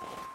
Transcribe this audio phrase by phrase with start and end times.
[0.00, 0.33] El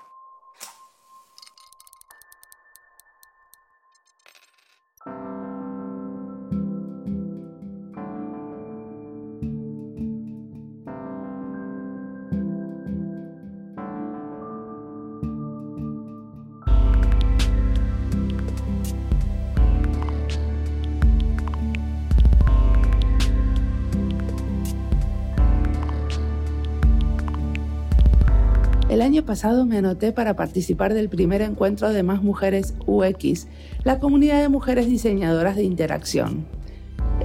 [29.20, 33.48] año pasado me anoté para participar del primer encuentro de Más Mujeres UX,
[33.84, 36.46] la comunidad de mujeres diseñadoras de interacción.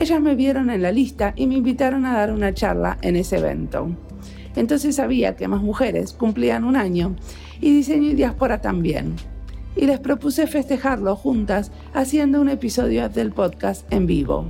[0.01, 3.37] Ellas me vieron en la lista y me invitaron a dar una charla en ese
[3.37, 3.95] evento.
[4.57, 7.15] Entonces sabía que Más Mujeres cumplían un año
[7.61, 9.15] y Diseño y Diáspora también.
[9.77, 14.47] Y les propuse festejarlo juntas haciendo un episodio del podcast en vivo.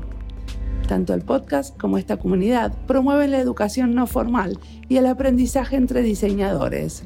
[0.88, 4.58] Tanto el podcast como esta comunidad promueven la educación no formal
[4.88, 7.04] y el aprendizaje entre diseñadores.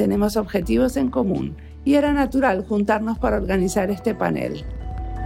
[0.00, 4.64] Tenemos objetivos en común y era natural juntarnos para organizar este panel.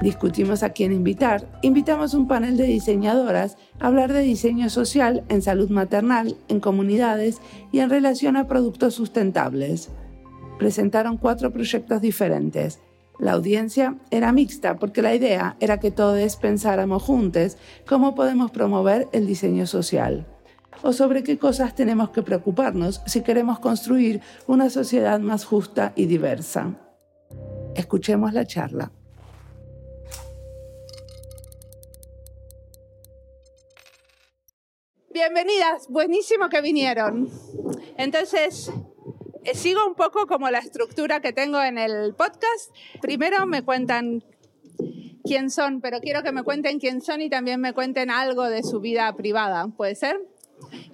[0.02, 5.42] Discutimos a quién invitar, invitamos un panel de diseñadoras a hablar de diseño social en
[5.42, 7.40] salud maternal, en comunidades
[7.70, 9.90] y en relación a productos sustentables.
[10.58, 12.80] Presentaron cuatro proyectos diferentes
[13.20, 19.06] la audiencia era mixta porque la idea era que todos pensáramos juntos cómo podemos promover
[19.12, 20.26] el diseño social
[20.84, 26.04] o sobre qué cosas tenemos que preocuparnos si queremos construir una sociedad más justa y
[26.04, 26.74] diversa.
[27.74, 28.92] Escuchemos la charla.
[35.10, 37.30] Bienvenidas, buenísimo que vinieron.
[37.96, 38.70] Entonces,
[39.44, 42.74] eh, sigo un poco como la estructura que tengo en el podcast.
[43.00, 44.22] Primero me cuentan
[45.24, 48.62] quién son, pero quiero que me cuenten quién son y también me cuenten algo de
[48.62, 49.68] su vida privada.
[49.68, 50.33] ¿Puede ser?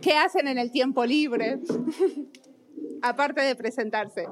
[0.00, 1.58] ¿Qué hacen en el tiempo libre?
[3.02, 4.26] Aparte de presentarse.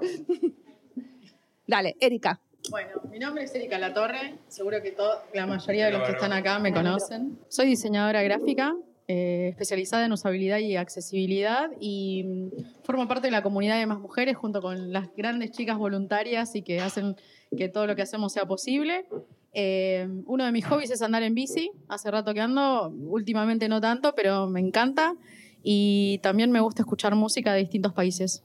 [1.67, 2.41] Dale, Erika.
[2.71, 4.95] Bueno, mi nombre es Erika Latorre, seguro que
[5.33, 7.39] la mayoría de los que están acá me conocen.
[7.49, 8.75] Soy diseñadora gráfica,
[9.07, 14.01] eh, especializada en usabilidad y accesibilidad y mm, formo parte de la comunidad de más
[14.01, 17.17] mujeres junto con las grandes chicas voluntarias y que hacen
[17.57, 19.07] que todo lo que hacemos sea posible.
[19.53, 23.81] Eh, uno de mis hobbies es andar en bici, hace rato que ando, últimamente no
[23.81, 25.15] tanto, pero me encanta
[25.63, 28.45] y también me gusta escuchar música de distintos países.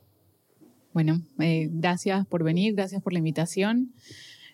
[0.93, 3.93] Bueno, eh, gracias por venir, gracias por la invitación.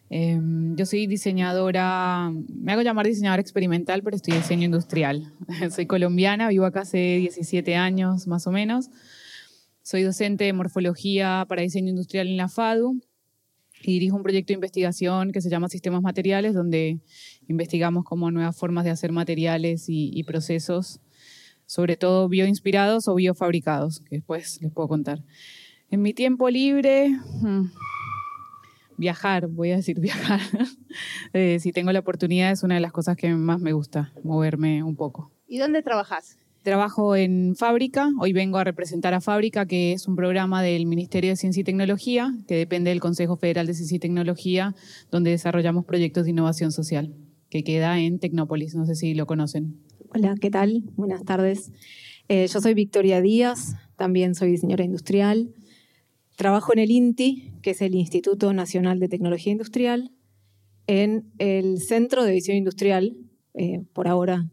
[0.10, 5.32] Em, yo soy diseñadora, me hago llamar diseñadora experimental, pero estoy diseño industrial.
[5.72, 8.90] soy colombiana, vivo acá hace 17 años más o menos.
[9.84, 13.02] Soy docente de morfología para diseño industrial en la FADU
[13.84, 17.00] dirijo un proyecto de investigación que se llama Sistemas Materiales, donde
[17.48, 21.00] investigamos como nuevas formas de hacer materiales y, procesos,
[21.66, 25.24] sobre todo bioinspirados o biofabricados, que después les puedo contar.
[25.90, 27.10] En mi tiempo libre...
[27.42, 27.68] Hmm,
[28.98, 30.42] viajar, voy a decir viajar.
[31.34, 34.84] Eh, si tengo la oportunidad es una de las cosas que más me gusta, moverme
[34.84, 35.32] un poco.
[35.48, 36.38] ¿Y dónde trabajas?
[36.64, 41.30] Trabajo en Fábrica, hoy vengo a representar a Fábrica, que es un programa del Ministerio
[41.30, 44.76] de Ciencia y Tecnología, que depende del Consejo Federal de Ciencia y Tecnología,
[45.10, 47.16] donde desarrollamos proyectos de innovación social,
[47.50, 49.78] que queda en Tecnópolis, no sé si lo conocen.
[50.14, 50.84] Hola, ¿qué tal?
[50.98, 51.72] Buenas tardes.
[52.28, 55.54] Eh, yo soy Victoria Díaz, también soy diseñadora industrial.
[56.36, 60.12] Trabajo en el INTI, que es el Instituto Nacional de Tecnología Industrial,
[60.88, 63.16] en el Centro de Visión Industrial.
[63.54, 64.50] Eh, por ahora,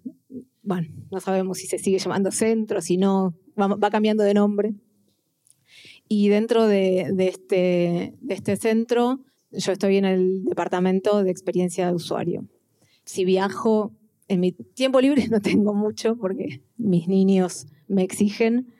[0.67, 4.75] bueno, no sabemos si se sigue llamando centro, si no, va, cambiando de nombre.
[6.09, 9.21] Y dentro de, este, de este centro,
[9.53, 12.47] yo estoy en el departamento de experiencia de usuario.
[13.05, 13.93] Si viajo,
[14.27, 18.75] en mi tiempo libre no tengo mucho porque mis niños me exigen,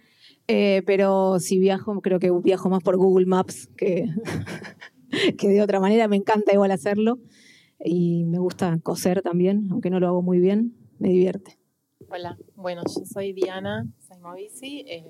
[0.49, 4.09] eh, pero si viajo, creo que viajo más por Google Maps que,
[5.39, 6.09] que de otra manera.
[6.09, 7.21] Me encanta igual hacerlo.
[7.85, 11.59] Y me gusta coser también, aunque no lo hago muy bien, me divierte.
[12.09, 14.85] Hola, bueno, yo soy Diana Saimovici.
[14.87, 15.05] Eh,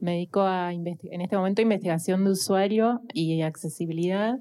[0.00, 0.88] me dedico a en
[1.20, 4.40] este momento a investigación de usuario y accesibilidad.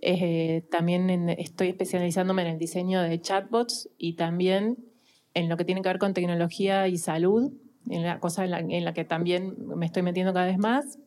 [0.00, 4.78] Eh, también estoy especializándome en el diseño de chatbots y también
[5.34, 7.52] en lo que tiene que ver con tecnología y salud
[7.90, 11.00] en la cosa en la, que también me estoy metiendo cada vez más.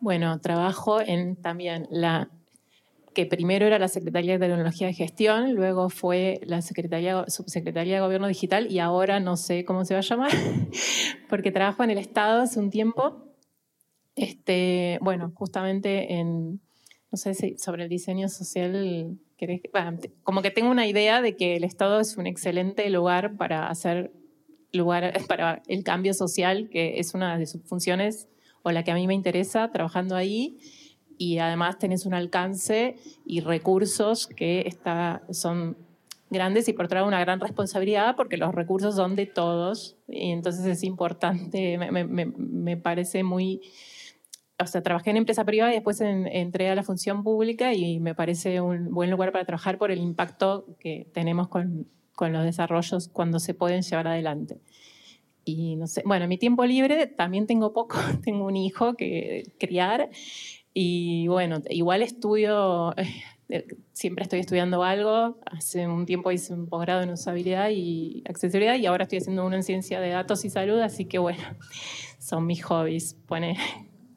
[0.00, 2.30] Bueno, trabajo en también la
[3.14, 8.00] que primero era la Secretaría de Tecnología de Gestión, luego fue la Secretaría, Subsecretaría de
[8.00, 10.30] Gobierno Digital y ahora no sé cómo se va a llamar,
[11.28, 13.26] porque trabajo en el Estado hace un tiempo.
[14.14, 16.60] Este, bueno, justamente en,
[17.10, 19.18] no sé si sobre el diseño social,
[20.22, 24.12] como que tengo una idea de que el Estado es un excelente lugar para hacer
[24.72, 28.28] lugar para el cambio social, que es una de sus funciones,
[28.62, 30.58] o la que a mí me interesa trabajando ahí
[31.20, 32.96] y además tenés un alcance
[33.26, 35.76] y recursos que está, son
[36.30, 40.30] grandes y por otro lado una gran responsabilidad porque los recursos son de todos y
[40.30, 43.60] entonces es importante, me, me, me parece muy...
[44.58, 48.14] O sea, trabajé en empresa privada y después entré a la función pública y me
[48.14, 53.08] parece un buen lugar para trabajar por el impacto que tenemos con, con los desarrollos
[53.08, 54.58] cuando se pueden llevar adelante.
[55.44, 60.08] Y no sé, bueno, mi tiempo libre también tengo poco, tengo un hijo que criar
[60.74, 62.94] y bueno, igual estudio,
[63.48, 68.76] eh, siempre estoy estudiando algo, hace un tiempo hice un posgrado en usabilidad y accesibilidad
[68.76, 71.42] y ahora estoy haciendo uno en ciencia de datos y salud, así que bueno,
[72.18, 73.56] son mis hobbies, pone.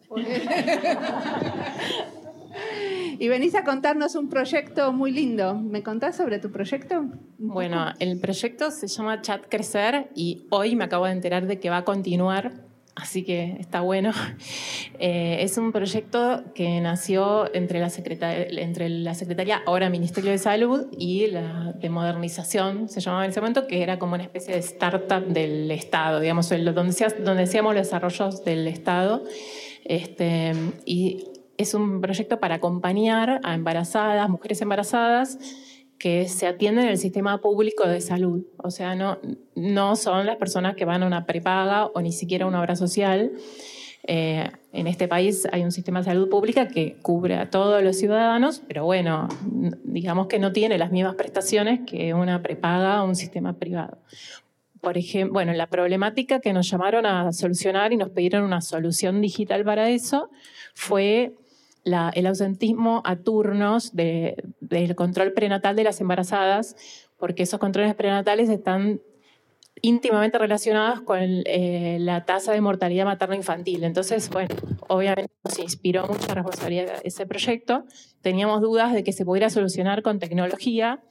[3.19, 5.55] Y venís a contarnos un proyecto muy lindo.
[5.55, 7.05] ¿Me contás sobre tu proyecto?
[7.38, 11.69] Bueno, el proyecto se llama Chat Crecer y hoy me acabo de enterar de que
[11.69, 12.53] va a continuar,
[12.95, 14.12] así que está bueno.
[15.00, 21.74] Eh, es un proyecto que nació entre la, Secretaría, ahora Ministerio de Salud, y la
[21.74, 25.69] de Modernización, se llamaba en ese momento, que era como una especie de startup del
[25.72, 26.72] Estado, digamos, donde,
[27.19, 29.24] donde hacíamos los desarrollos del Estado.
[29.84, 30.54] Este,
[30.86, 31.25] y
[31.57, 35.38] es un proyecto para acompañar a embarazadas, mujeres embarazadas,
[35.98, 38.45] que se atienden en el sistema público de salud.
[38.57, 39.19] O sea, no,
[39.56, 42.75] no son las personas que van a una prepaga o ni siquiera a una obra
[42.75, 43.31] social.
[44.06, 47.98] Eh, en este país hay un sistema de salud pública que cubre a todos los
[47.98, 49.30] ciudadanos, pero bueno,
[49.86, 54.00] digamos que no tiene las mismas prestaciones que una prepaga o un sistema privado.
[54.81, 59.22] Por ejemplo, bueno, la problemática que nos llamaron a solucionar y nos pidieron una solución
[59.22, 60.30] digital para eso
[60.74, 61.36] fue
[61.85, 66.75] el ausentismo a turnos del control prenatal de las embarazadas,
[67.18, 69.01] porque esos controles prenatales están
[69.81, 73.83] íntimamente relacionados con eh, la tasa de mortalidad materno-infantil.
[73.83, 74.56] Entonces, bueno,
[74.88, 77.86] obviamente nos inspiró mucha responsabilidad ese proyecto.
[78.21, 81.03] Teníamos dudas de que se pudiera solucionar con tecnología.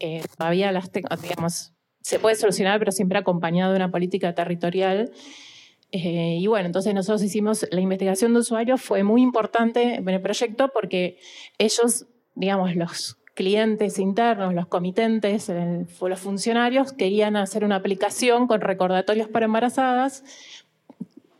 [0.00, 0.90] Eh, todavía las,
[1.22, 5.12] digamos, se puede solucionar, pero siempre acompañado de una política territorial.
[5.94, 10.22] Eh, y bueno, entonces nosotros hicimos la investigación de usuarios, fue muy importante en el
[10.22, 11.18] proyecto porque
[11.58, 15.50] ellos, digamos, los clientes internos, los comitentes,
[16.00, 20.24] los funcionarios, querían hacer una aplicación con recordatorios para embarazadas,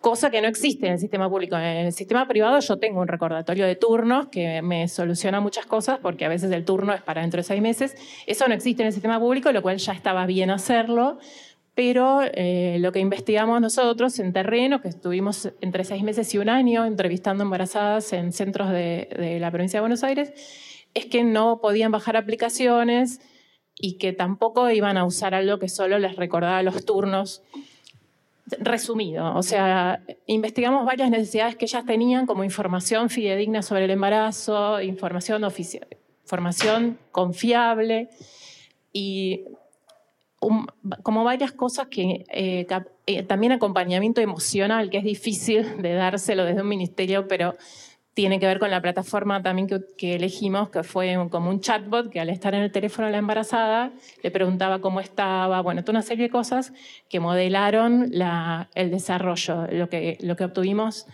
[0.00, 1.56] cosa que no existe en el sistema público.
[1.56, 5.98] En el sistema privado yo tengo un recordatorio de turnos que me soluciona muchas cosas
[6.02, 7.94] porque a veces el turno es para dentro de seis meses.
[8.26, 11.18] Eso no existe en el sistema público, lo cual ya estaba bien hacerlo
[11.74, 16.50] pero eh, lo que investigamos nosotros en terreno, que estuvimos entre seis meses y un
[16.50, 20.32] año entrevistando embarazadas en centros de, la provincia de Buenos Aires,
[20.92, 23.20] es que no podían bajar aplicaciones
[23.74, 27.42] y que tampoco iban a usar algo que solo les recordaba los turnos.
[28.58, 34.82] Resumido, o sea, investigamos varias necesidades que ellas tenían como información fidedigna sobre el embarazo,
[34.82, 35.86] información oficial,
[36.24, 38.10] información confiable
[38.92, 39.44] y
[41.02, 42.66] como varias cosas que eh,
[43.06, 47.54] eh, también acompañamiento emocional, que es difícil de dárselo desde un ministerio, pero
[48.14, 52.20] tiene que ver con la plataforma también que, elegimos, que fue como un chatbot que
[52.20, 53.92] al estar en el teléfono de la embarazada
[54.22, 56.72] le preguntaba cómo estaba, bueno, toda una serie de cosas
[57.08, 58.12] que modelaron
[58.74, 61.06] el desarrollo, lo que, lo que obtuvimos,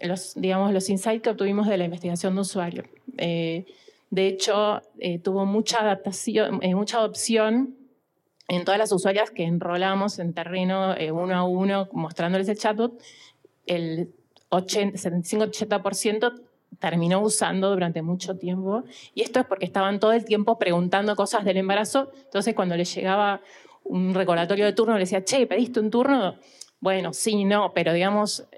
[0.00, 2.84] los, digamos, los insights que obtuvimos de la investigación de usuario.
[3.18, 3.66] Eh,
[4.08, 4.80] de hecho,
[5.22, 7.79] tuvo mucha adaptación, mucha adopción
[8.50, 13.00] en todas las usuarias que enrolamos en terreno eh, uno a uno mostrándoles el chatbot,
[13.64, 14.12] el
[14.50, 16.42] 75-80%
[16.80, 18.82] terminó usando durante mucho tiempo.
[19.14, 22.10] Y esto es porque estaban todo el tiempo preguntando cosas del embarazo.
[22.24, 23.40] Entonces, cuando les llegaba
[23.84, 26.34] un recordatorio de turno, le decía, che, ¿pediste un turno?
[26.80, 28.48] Bueno, sí, no, pero digamos,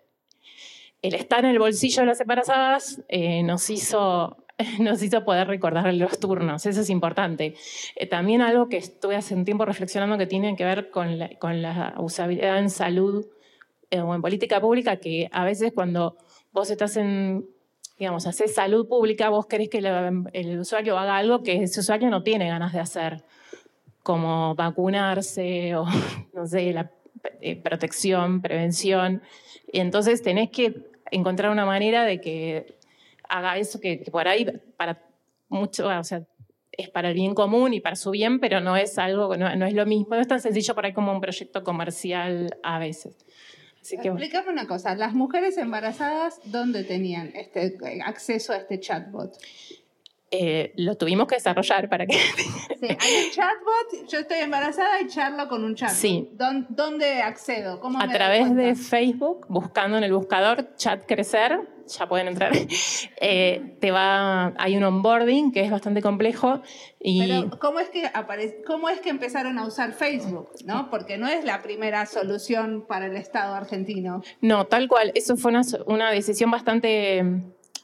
[1.02, 4.38] el estar en el bolsillo de las embarazadas eh, nos hizo
[4.80, 7.54] nos hizo poder recordar los turnos, eso es importante.
[7.96, 11.28] Eh, también algo que estuve hace un tiempo reflexionando que tiene que ver con la,
[11.38, 13.26] con la usabilidad en salud
[13.90, 16.16] eh, o en política pública, que a veces cuando
[16.52, 17.46] vos estás en,
[17.98, 19.78] digamos, haces salud pública, vos querés que
[20.32, 23.24] el usuario haga algo que ese usuario no tiene ganas de hacer,
[24.02, 25.86] como vacunarse o,
[26.32, 26.90] no sé, la
[27.40, 29.22] eh, protección, prevención.
[29.72, 32.74] Y entonces tenés que encontrar una manera de que
[33.32, 34.46] haga eso que, por ahí
[34.76, 35.02] para
[35.48, 36.22] mucho, o sea,
[36.70, 39.66] es para el bien común y para su bien, pero no es algo, no, no
[39.66, 43.16] es lo mismo, no es tan sencillo por ahí como un proyecto comercial a veces.
[43.80, 49.36] Así una cosa, las mujeres embarazadas, ¿dónde tenían este acceso a este chatbot?
[50.34, 52.16] Eh, lo tuvimos que desarrollar para que...
[52.82, 55.94] Sí, hay un chatbot, yo estoy embarazada y charlo con un chatbot.
[55.94, 56.28] Sí.
[56.32, 57.78] ¿Dónde accedo?
[57.78, 58.74] ¿Cómo a me través de?
[58.74, 62.50] Facebook, buscando en el buscador chat crecer, ya pueden entrar,
[63.20, 66.60] eh, te va, hay un onboarding que es bastante complejo
[66.98, 70.48] y Pero ¿cómo es, que aparece, ¿cómo es que empezaron a usar Facebook?
[70.64, 70.90] ¿no?
[70.90, 74.22] Porque no es la primera solución para el Estado argentino.
[74.40, 77.22] no, tal cual, eso fue una, una decisión bastante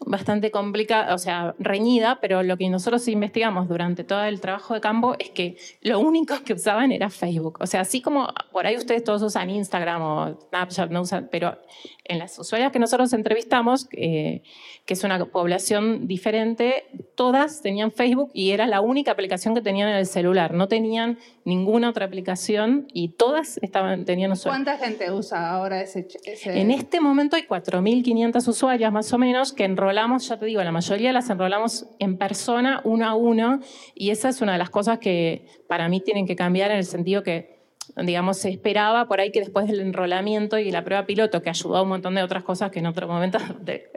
[0.06, 4.80] bastante complicada, o sea, reñida, pero lo que nosotros investigamos durante todo el trabajo de
[4.80, 7.58] campo es que lo único que usaban era Facebook.
[7.60, 11.58] O sea, así como por ahí ustedes todos usan Instagram o Snapchat, no usan, pero
[12.04, 14.42] en las usuarias que nosotros entrevistamos, eh,
[14.86, 19.88] que es una población diferente, todas tenían Facebook y era la única aplicación que tenían
[19.88, 20.54] en el celular.
[20.54, 24.64] No tenían ninguna otra aplicación y todas estaban, tenían usuarios.
[24.64, 26.06] ¿Cuánta gente usa ahora ese?
[26.24, 26.60] ese...
[26.60, 30.72] En este momento hay 4.500 usuarias más o menos que enrolamos, ya te digo, la
[30.72, 33.60] mayoría las enrolamos en persona, uno a uno,
[33.94, 36.84] y esa es una de las cosas que para mí tienen que cambiar en el
[36.84, 37.58] sentido que
[37.96, 41.78] digamos, se esperaba por ahí que después del enrolamiento y la prueba piloto, que ayudó
[41.78, 43.90] a un montón de otras cosas que en otro momento te,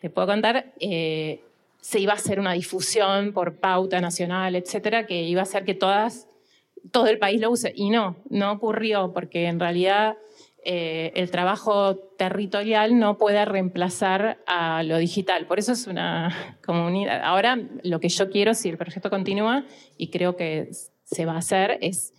[0.00, 1.42] te puedo contar, eh,
[1.80, 5.74] se iba a hacer una difusión por pauta nacional, etcétera, que iba a hacer que
[5.74, 6.27] todas,
[6.90, 7.72] todo el país lo use.
[7.74, 10.16] Y no, no ocurrió, porque en realidad
[10.64, 15.46] eh, el trabajo territorial no puede reemplazar a lo digital.
[15.46, 17.22] Por eso es una comunidad.
[17.22, 19.64] Ahora, lo que yo quiero, si el proyecto continúa,
[19.96, 20.70] y creo que
[21.04, 22.12] se va a hacer, es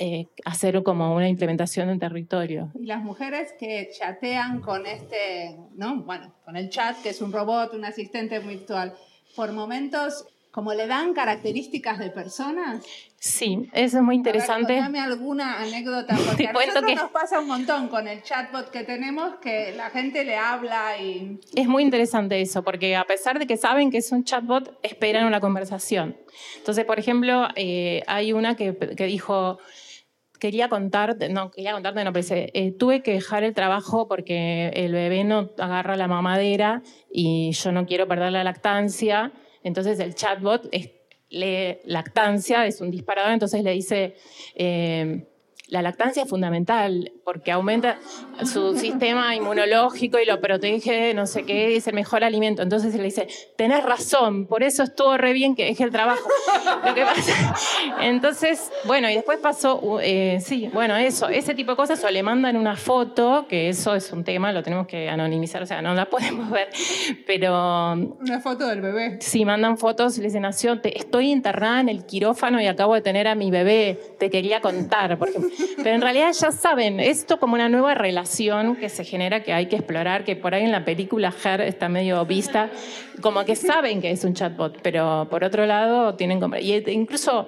[0.00, 2.72] eh, hacer como una implementación en territorio.
[2.74, 6.02] Y las mujeres que chatean con este, ¿no?
[6.02, 8.94] Bueno, con el chat, que es un robot, un asistente virtual,
[9.36, 12.86] por momentos, como le dan características de personas.
[13.18, 14.76] Sí, eso es muy interesante.
[14.76, 18.70] Dame alguna anécdota, porque Te a nosotros que- nos pasa un montón con el chatbot
[18.70, 21.40] que tenemos, que la gente le habla y...
[21.56, 25.26] Es muy interesante eso, porque a pesar de que saben que es un chatbot, esperan
[25.26, 26.16] una conversación.
[26.58, 29.58] Entonces, por ejemplo, eh, hay una que, que dijo,
[30.38, 34.92] quería contarte, no, quería contarte, no, dice, eh, tuve que dejar el trabajo porque el
[34.92, 36.80] bebé no agarra la mamadera
[37.10, 39.32] y yo no quiero perder la lactancia.
[39.64, 40.90] Entonces el chatbot es-
[41.84, 44.14] lactancia, es un disparador, entonces le dice...
[44.54, 45.26] eh,
[45.68, 47.98] la lactancia es fundamental porque aumenta
[48.44, 52.62] su sistema inmunológico y lo protege, no sé qué, es el mejor alimento.
[52.62, 56.28] Entonces le dice, tenés razón, por eso estuvo re bien que dejé el trabajo.
[56.84, 57.54] Lo que pasa.
[58.00, 62.22] Entonces, bueno, y después pasó, eh, sí, bueno, eso, ese tipo de cosas, o le
[62.22, 65.94] mandan una foto, que eso es un tema, lo tenemos que anonimizar, o sea, no
[65.94, 66.68] la podemos ver,
[67.26, 69.18] pero Una foto del bebé.
[69.20, 73.00] si mandan fotos y les dicen, "Nació, estoy internada en el quirófano y acabo de
[73.00, 75.18] tener a mi bebé, te quería contar.
[75.18, 75.53] Por ejemplo.
[75.76, 79.66] Pero en realidad ya saben, esto como una nueva relación que se genera, que hay
[79.66, 82.70] que explorar, que por ahí en la película Her está medio vista,
[83.20, 86.40] como que saben que es un chatbot, pero por otro lado tienen...
[86.60, 87.46] Y incluso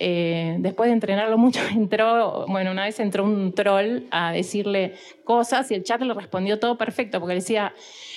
[0.00, 5.70] eh, después de entrenarlo mucho, entró, bueno, una vez entró un troll a decirle cosas
[5.70, 7.74] y el chat le respondió todo perfecto, porque le decía,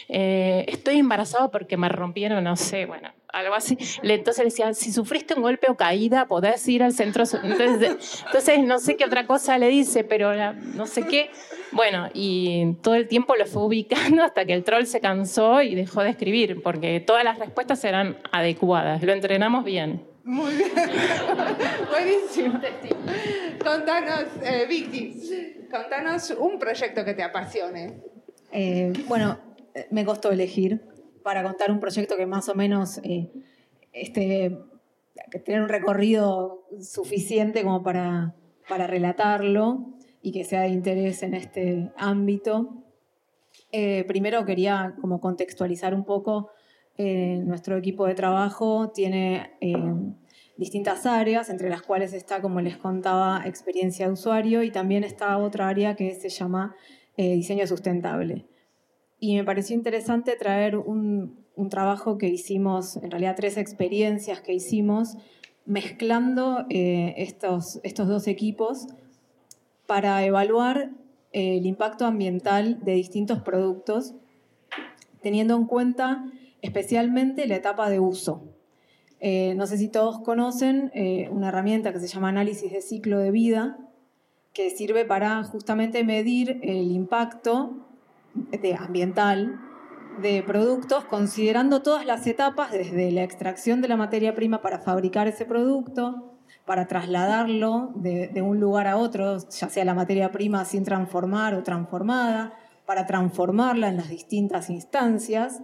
[0.07, 3.77] eh, estoy embarazado porque me rompieron, no sé, bueno, algo así.
[4.01, 7.23] Le- Entonces le decía, si sufriste un golpe o caída, podés ir al centro.
[7.43, 11.29] Entonces, entonces no sé qué otra cosa le dice, pero la- no sé qué.
[11.71, 15.73] Bueno, y todo el tiempo lo fue ubicando hasta que el troll se cansó y
[15.75, 19.01] dejó de escribir, porque todas las respuestas eran adecuadas.
[19.03, 20.03] Lo entrenamos bien.
[20.23, 20.71] Muy bien.
[21.89, 22.59] Buenísimo.
[23.63, 25.15] Contanos, eh, Vicky,
[25.71, 27.93] contanos un proyecto que te apasione.
[28.51, 29.38] Eh, bueno,
[29.73, 30.81] eh, me costó elegir
[31.23, 33.31] para contar un proyecto que más o menos eh,
[33.93, 34.57] este,
[35.45, 38.35] tener un recorrido suficiente como para,
[38.67, 42.83] para relatarlo y que sea de interés en este ámbito.
[43.71, 46.49] Eh, primero quería como contextualizar un poco
[46.97, 49.75] eh, nuestro equipo de trabajo tiene eh,
[50.57, 55.37] distintas áreas, entre las cuales está, como les contaba, experiencia de usuario y también está
[55.37, 56.75] otra área que se llama
[57.17, 58.47] diseño sustentable.
[59.21, 64.51] Y me pareció interesante traer un, un trabajo que hicimos, en realidad tres experiencias que
[64.51, 65.15] hicimos,
[65.65, 68.87] mezclando eh, estos, estos dos equipos
[69.85, 70.89] para evaluar
[71.33, 74.15] eh, el impacto ambiental de distintos productos,
[75.21, 76.25] teniendo en cuenta
[76.63, 78.41] especialmente la etapa de uso.
[79.19, 83.19] Eh, no sé si todos conocen eh, una herramienta que se llama análisis de ciclo
[83.19, 83.77] de vida,
[84.51, 87.90] que sirve para justamente medir el impacto
[88.33, 89.59] de- ambiental
[90.21, 95.27] de productos, considerando todas las etapas, desde la extracción de la materia prima para fabricar
[95.27, 96.33] ese producto,
[96.65, 101.53] para trasladarlo de, de un lugar a otro, ya sea la materia prima sin transformar
[101.55, 102.53] o transformada,
[102.85, 105.61] para transformarla en las distintas instancias,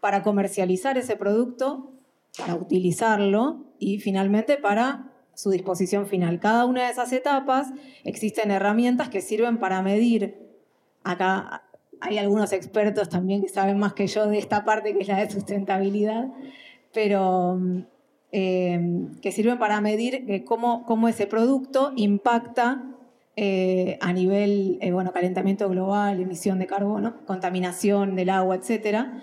[0.00, 1.92] para comercializar ese producto
[2.38, 6.40] para utilizarlo y finalmente para su disposición final.
[6.40, 7.68] Cada una de esas etapas
[8.04, 10.38] existen herramientas que sirven para medir.
[11.04, 11.64] Acá
[12.02, 15.20] hay algunos expertos también que saben más que yo de esta parte que es la
[15.20, 16.26] de sustentabilidad,
[16.92, 17.60] pero
[18.32, 22.82] eh, que sirven para medir eh, cómo, cómo ese producto impacta
[23.36, 29.22] eh, a nivel, bueno, calentamiento global, emisión de carbono, contaminación del agua, etcétera.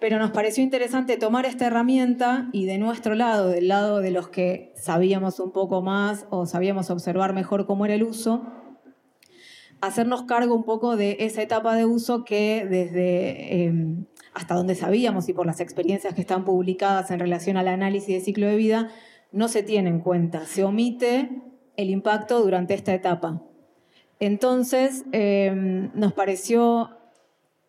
[0.00, 4.28] Pero nos pareció interesante tomar esta herramienta y de nuestro lado, del lado de los
[4.28, 8.42] que sabíamos un poco más o sabíamos observar mejor cómo era el uso,
[9.80, 15.28] hacernos cargo un poco de esa etapa de uso que desde em, hasta donde sabíamos
[15.28, 18.88] y por las experiencias que están publicadas en relación al análisis de ciclo de vida,
[19.32, 21.42] no se tiene en cuenta, se omite
[21.76, 23.42] el impacto durante esta etapa.
[24.20, 26.90] Entonces, em, nos pareció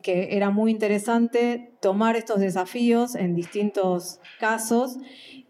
[0.02, 4.98] que era muy interesante tomar estos desafíos en distintos casos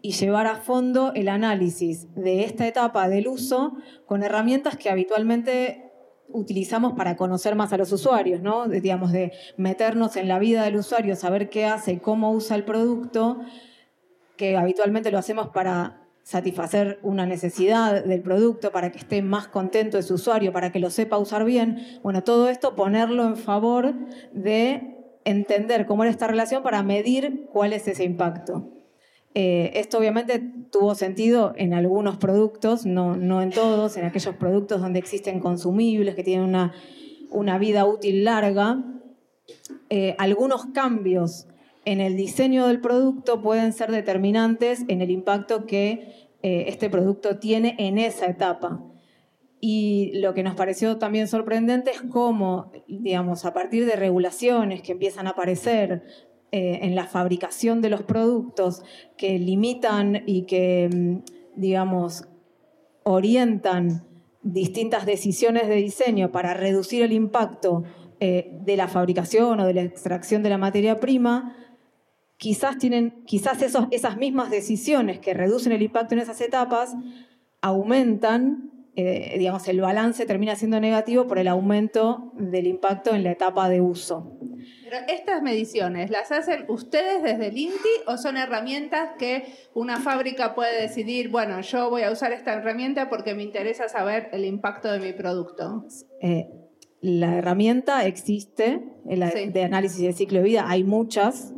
[0.02, 3.76] y llevar a fondo el análisis de esta etapa del uso
[4.06, 5.89] con herramientas que habitualmente
[6.32, 8.68] utilizamos para conocer más a los usuarios, ¿no?
[8.68, 12.64] digamos, de meternos en la vida del usuario, saber qué hace y cómo usa el
[12.64, 13.40] producto,
[14.36, 19.98] que habitualmente lo hacemos para satisfacer una necesidad del producto, para que esté más contento
[19.98, 22.00] ese usuario, para que lo sepa usar bien.
[22.02, 23.94] Bueno, todo esto ponerlo en favor
[24.32, 28.79] de entender cómo era esta relación para medir cuál es ese impacto.
[29.34, 30.40] Eh, esto obviamente
[30.72, 36.24] tuvo sentido en algunos productos, no, en todos, en aquellos productos donde existen consumibles, que
[36.24, 36.72] tienen una,
[37.30, 38.82] una vida útil larga.
[39.88, 41.46] Eh, algunos cambios
[41.84, 47.38] en el diseño del producto pueden ser determinantes en el impacto que eh, este producto
[47.38, 48.84] tiene en esa etapa.
[49.60, 54.92] Y lo que nos pareció también sorprendente es cómo, digamos, a partir de regulaciones que
[54.92, 56.02] empiezan a aparecer
[56.52, 58.82] eh, en la fabricación de los productos,
[59.16, 62.24] que limitan y que, mm, digamos,
[63.04, 64.04] orientan
[64.42, 67.84] distintas decisiones de diseño para reducir el impacto
[68.20, 71.56] eh, de la fabricación o de la extracción de la materia prima,
[72.36, 76.94] quizás tienen, quizás esos, esas mismas decisiones que reducen el impacto en esas etapas
[77.60, 78.70] aumentan,
[79.06, 83.68] eh, digamos, el balance termina siendo negativo por el aumento del impacto en la etapa
[83.68, 84.38] de uso.
[84.84, 90.54] Pero estas mediciones, ¿las hacen ustedes desde el INTI o son herramientas que una fábrica
[90.54, 94.90] puede decidir, bueno, yo voy a usar esta herramienta porque me interesa saber el impacto
[94.90, 95.84] de mi producto?
[96.20, 96.48] Eh,
[97.02, 101.54] la herramienta existe, de análisis de ciclo de vida, hay muchas.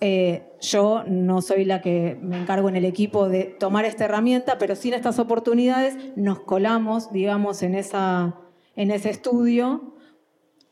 [0.00, 4.58] Eh, yo no soy la que me encargo en el equipo de tomar esta herramienta,
[4.58, 8.36] pero sin estas oportunidades nos colamos, digamos, en, esa,
[8.76, 9.94] en ese estudio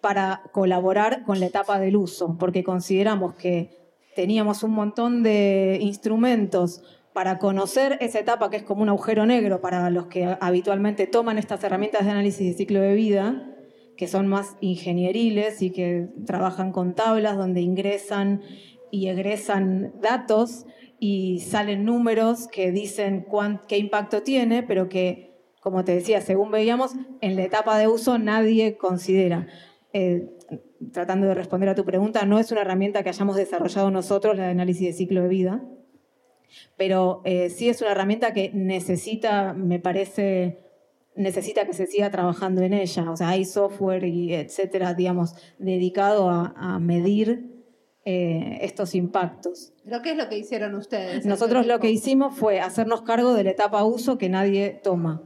[0.01, 3.71] para colaborar con la etapa del uso, porque consideramos que
[4.15, 9.61] teníamos un montón de instrumentos para conocer esa etapa que es como un agujero negro
[9.61, 13.54] para los que habitualmente toman estas herramientas de análisis de ciclo de vida
[13.97, 18.43] que son más ingenieriles y que trabajan con tablas donde ingresan
[18.91, 20.67] y egresan datos
[20.99, 23.27] y salen números que dicen
[23.69, 28.19] qué impacto tiene, pero que, como te decía, según veíamos, en la etapa de uso
[28.19, 29.47] nadie considera.
[29.93, 30.31] Eh,
[30.93, 34.45] tratando de responder a tu pregunta, no es una herramienta que hayamos desarrollado nosotros, la
[34.45, 35.65] de análisis de ciclo de vida,
[36.77, 40.64] pero eh, sí es una herramienta que necesita, me parece,
[41.17, 43.11] necesita que se siga trabajando en ella.
[43.11, 47.51] O sea, hay software y etcétera, digamos, dedicado a, medir
[48.05, 49.73] eh, estos impactos.
[49.85, 51.25] ¿Pero qué es lo que hicieron ustedes?
[51.25, 55.23] Nosotros lo que hicimos fue hacernos cargo de la etapa uso que nadie toma,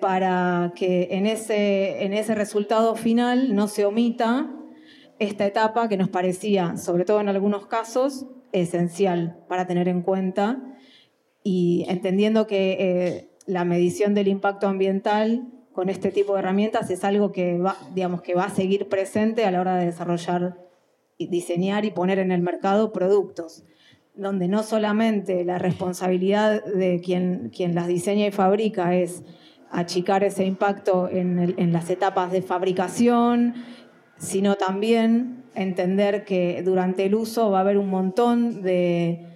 [0.00, 4.50] para que en ese, en ese resultado final no se omita
[5.18, 10.62] esta etapa que nos parecía, sobre todo en algunos casos, esencial para tener en cuenta
[11.42, 17.04] y entendiendo que eh, la medición del impacto ambiental con este tipo de herramientas es
[17.04, 20.58] algo que va, digamos, que va a seguir presente a la hora de desarrollar,
[21.18, 23.64] diseñar y poner en el mercado productos,
[24.14, 29.22] donde no solamente la responsabilidad de quien, quien las diseña y fabrica es
[29.70, 33.54] achicar ese impacto en, en las etapas de fabricación,
[34.18, 39.31] sino también entender que durante el uso va a haber un montón de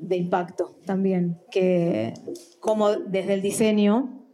[0.00, 2.14] de impacto también, que
[2.58, 4.26] como desde el diseño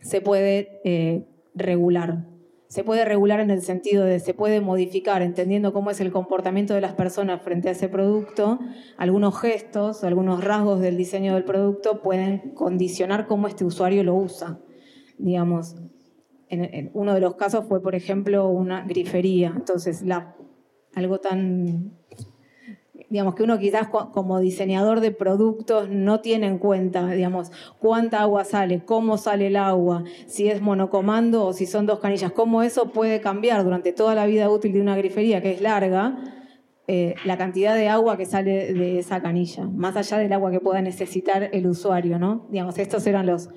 [0.00, 2.26] se puede eh, regular.
[2.68, 6.74] Se puede regular en el sentido de se puede modificar, entendiendo cómo es el comportamiento
[6.74, 8.58] de las personas frente a ese producto.
[8.96, 14.58] Algunos gestos, algunos rasgos del diseño del producto pueden condicionar cómo este usuario lo usa.
[15.18, 15.76] Digamos,
[16.48, 19.52] en, uno de los casos fue, por ejemplo, una grifería.
[19.54, 20.34] Entonces, la,
[20.94, 21.92] algo tan
[23.14, 28.42] digamos, que uno quizás como diseñador de productos no tiene en cuenta, digamos, cuánta agua
[28.42, 32.90] sale, cómo sale el agua, si es monocomando o si son dos canillas, cómo eso
[32.90, 36.18] puede cambiar durante toda la vida útil de una grifería que es larga,
[36.88, 40.58] eh, la cantidad de agua que sale de esa canilla, más allá del agua que
[40.58, 42.48] pueda necesitar el usuario, ¿no?
[42.50, 43.48] Digamos, estos eran los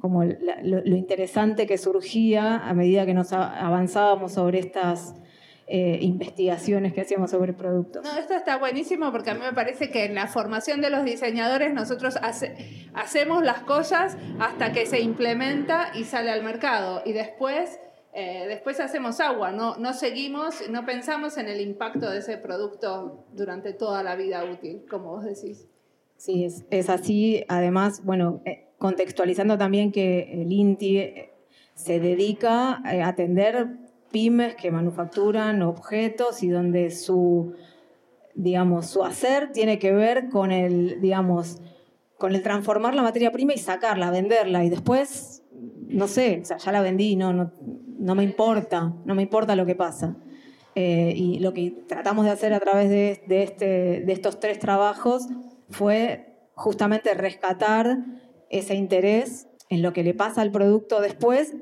[0.00, 5.14] como lo, interesante que surgía a medida que nos avanzábamos sobre estas
[5.66, 8.04] eh, investigaciones que hacíamos sobre productos.
[8.04, 11.04] No, esto está buenísimo porque a mí me parece que en la formación de los
[11.04, 12.16] diseñadores nosotros
[12.92, 17.78] hacemos las cosas hasta que se implementa y sale al mercado y después...
[18.16, 23.24] Eh, después hacemos agua, no, no seguimos, no pensamos en el impacto de ese producto
[23.32, 25.66] durante toda la vida útil, como vos decís.
[26.16, 27.44] Sí, es, es así.
[27.48, 31.12] Además, bueno, eh, contextualizando también que el INTI
[31.74, 33.78] se dedica a atender
[34.14, 37.52] pymes que manufacturan objetos y donde su,
[38.36, 41.60] digamos, su hacer tiene que ver con el, digamos,
[42.16, 45.42] con el transformar la materia prima y sacarla, venderla y después,
[45.88, 50.16] no sé, ya la vendí, no, no, me importa, no me importa lo que pasa.
[50.76, 55.26] Eh, y lo que tratamos de hacer a través de, este, de estos tres trabajos
[55.70, 57.98] fue justamente rescatar
[58.48, 61.52] ese interés en lo que le pasa al producto después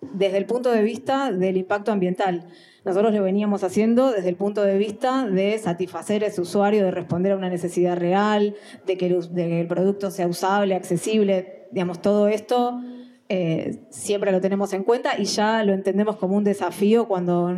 [0.00, 2.46] desde el punto de vista del impacto ambiental.
[2.84, 6.90] Nosotros lo veníamos haciendo desde el punto de vista de satisfacer a ese usuario, de
[6.90, 8.54] responder a una necesidad real,
[8.86, 12.80] de que el, producto sea usable, accesible, digamos, todo esto
[13.28, 17.54] eh, siempre lo tenemos en cuenta y ya lo entendemos como un desafío cuando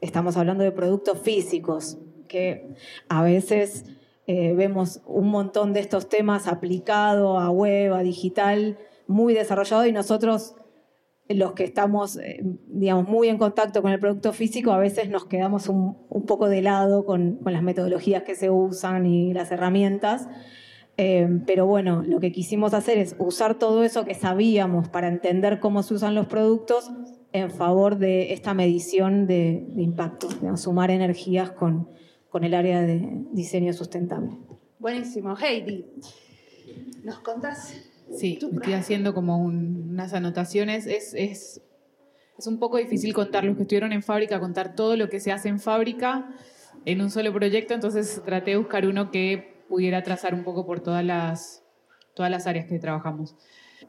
[0.00, 1.96] estamos hablando de productos físicos,
[2.28, 2.74] que
[3.08, 3.86] a veces
[4.26, 8.76] eh, vemos un montón de estos temas aplicados a web, a digital,
[9.06, 10.56] muy desarrollado y nosotros
[11.28, 15.24] los que estamos, eh, digamos, muy en contacto con el producto físico, a veces nos
[15.24, 20.28] quedamos un, poco de lado con, las metodologías que se usan y las herramientas.
[20.96, 25.58] Eh, pero bueno, lo que quisimos hacer es usar todo eso que sabíamos para entender
[25.58, 26.90] cómo se usan los productos
[27.32, 31.88] en favor de esta medición de, impacto, de sumar energías con,
[32.28, 34.38] con el área de diseño sustentable.
[34.78, 35.34] Buenísimo.
[35.36, 35.86] Heidi,
[37.02, 37.74] ¿nos contás?
[38.16, 40.86] Sí, estoy haciendo como unas anotaciones.
[40.86, 41.60] Es, es,
[42.46, 45.48] un poco difícil contar los que estuvieron en fábrica, contar todo lo que se hace
[45.48, 46.28] en fábrica
[46.84, 50.80] en un solo proyecto, entonces traté de buscar uno que pudiera trazar un poco por
[50.80, 51.62] todas las,
[52.14, 53.36] todas las áreas que trabajamos.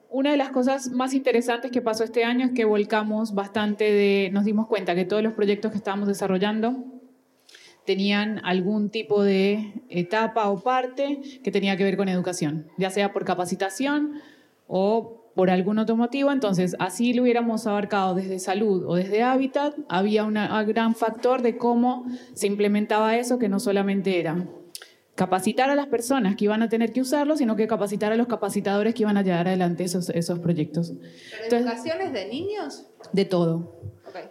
[0.09, 4.29] Una de las cosas más interesantes que pasó este año es que volcamos bastante de,
[4.31, 6.94] nos dimos cuenta que todos los proyectos que estábamos desarrollando
[7.85, 13.13] tenían algún tipo de etapa o parte que tenía que ver con educación, ya sea
[13.13, 14.21] por capacitación
[14.67, 16.31] o por algún otro motivo.
[16.31, 21.57] Entonces, así lo hubiéramos abarcado desde salud o desde hábitat, había un gran factor de
[21.57, 24.47] cómo se implementaba eso, que no solamente era
[25.15, 28.27] capacitar a las personas que iban a tener que usarlo, sino que capacitar a los
[28.27, 30.93] capacitadores que iban a llevar adelante esos, esos proyectos.
[31.49, 32.85] ¿Pero educaciones de niños?
[33.13, 33.79] De todo.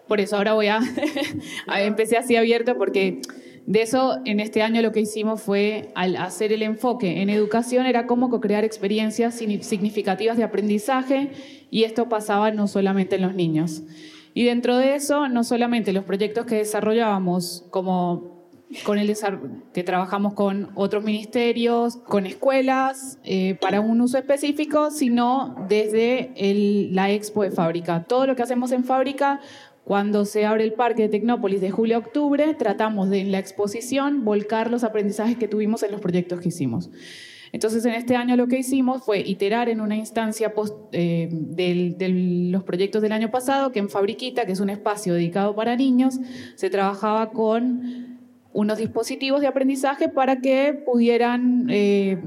[0.07, 0.81] Por eso ahora voy a,
[1.79, 3.21] empecé así abierto porque
[3.67, 7.87] de eso, en este año lo que hicimos fue, al hacer el enfoque en educación,
[7.87, 11.31] era cómo crear experiencias significativas de aprendizaje
[11.71, 13.83] y esto pasaba no solamente en los niños.
[14.35, 18.35] Y dentro de eso, no solamente los proyectos que desarrollábamos como
[18.85, 19.15] con el
[19.73, 26.33] que trabajamos con otros ministerios, con escuelas, eh, para un uso específico, sino desde
[26.91, 28.05] la expo de fábrica.
[28.05, 29.41] Todo lo que hacemos en fábrica
[29.85, 33.39] cuando se abre el parque de Tecnópolis de julio a octubre, tratamos de en la
[33.39, 36.91] exposición volcar los aprendizajes que tuvimos en los proyectos que hicimos.
[37.53, 40.53] Entonces, en este año lo que hicimos fue iterar en una instancia
[40.93, 42.09] eh, de
[42.51, 46.19] los proyectos del año pasado, que en Fabriquita, que es un espacio dedicado para niños,
[46.57, 48.19] se trabajaba con
[48.53, 52.21] unos dispositivos de aprendizaje para que pudieran eh,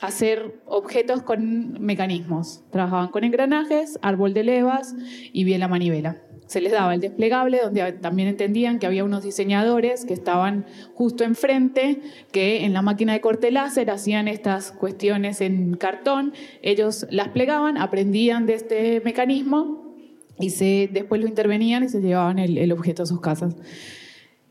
[0.00, 2.62] hacer objetos con mecanismos.
[2.70, 4.94] Trabajaban con engranajes, árbol de levas
[5.32, 9.24] y bien la manivela se les daba el desplegable, donde también entendían que había unos
[9.24, 12.00] diseñadores que estaban justo enfrente,
[12.32, 17.78] que en la máquina de corte láser hacían estas cuestiones en cartón, ellos las plegaban,
[17.78, 19.94] aprendían de este mecanismo
[20.38, 23.56] y se, después lo intervenían y se llevaban el, objeto a sus casas.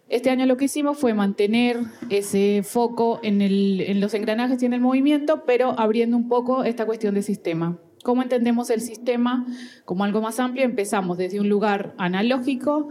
[0.10, 1.80] Este año lo que hicimos fue mantener
[2.10, 6.86] ese foco en, en los engranajes y en el movimiento, pero abriendo un poco esta
[6.86, 7.80] cuestión de sistema.
[8.04, 9.46] ¿Cómo entendemos el sistema
[9.86, 10.66] como algo más amplio?
[10.66, 12.90] Empezamos desde un lugar analógico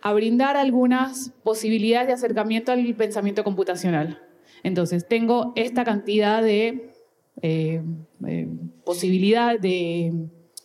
[0.00, 4.22] a brindar algunas posibilidades de acercamiento al pensamiento computacional.
[4.62, 6.90] Entonces, tengo esta cantidad de
[7.42, 7.82] eh,
[8.26, 8.48] eh,
[8.84, 10.12] posibilidad de,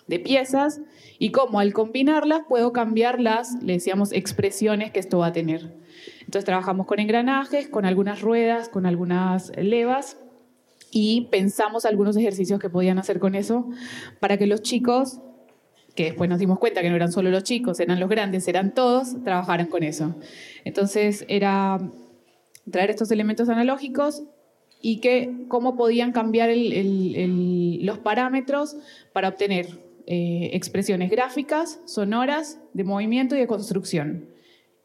[0.07, 0.81] de, piezas
[1.19, 5.75] y cómo al combinarlas puedo cambiar las, le decíamos, expresiones que esto va a tener.
[6.21, 10.17] Entonces trabajamos con engranajes, con algunas ruedas, con algunas levas
[10.97, 13.67] y pensamos algunos ejercicios que podían hacer con eso
[14.21, 15.19] para que los chicos,
[15.93, 18.73] que después nos dimos cuenta que no eran solo los chicos, eran los grandes, eran
[18.73, 20.15] todos, trabajaran con eso.
[20.63, 21.81] Entonces era
[22.71, 24.23] traer estos elementos analógicos
[24.81, 28.77] y que cómo podían cambiar los parámetros
[29.11, 29.67] para obtener
[30.07, 34.29] eh, expresiones gráficas, sonoras, de movimiento y de construcción.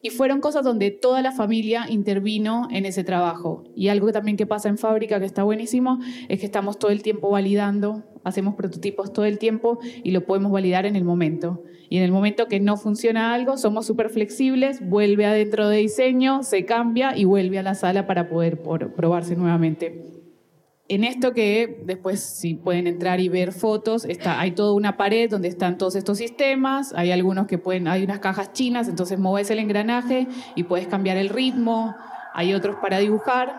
[0.03, 3.65] Y fueron cosas donde toda la familia intervino en ese trabajo.
[3.77, 6.91] Y algo que también que pasa en fábrica, que está buenísimo, es que estamos todo
[6.91, 11.63] el tiempo validando, hacemos prototipos todo el tiempo y lo podemos validar en el momento.
[11.91, 16.45] Y en el momento que no funciona algo, somos súper flexibles, vuelve adentro de diseño,
[16.45, 20.20] se cambia y vuelve a la sala para poder probarse nuevamente
[20.91, 25.31] en esto que después si pueden entrar y ver fotos, está, hay toda una pared
[25.31, 29.49] donde están todos estos sistemas, hay algunos que pueden, hay unas cajas chinas, entonces mueves
[29.53, 30.27] el engranaje
[30.57, 31.95] y puedes cambiar el ritmo,
[32.35, 33.55] hay otros para dibujar.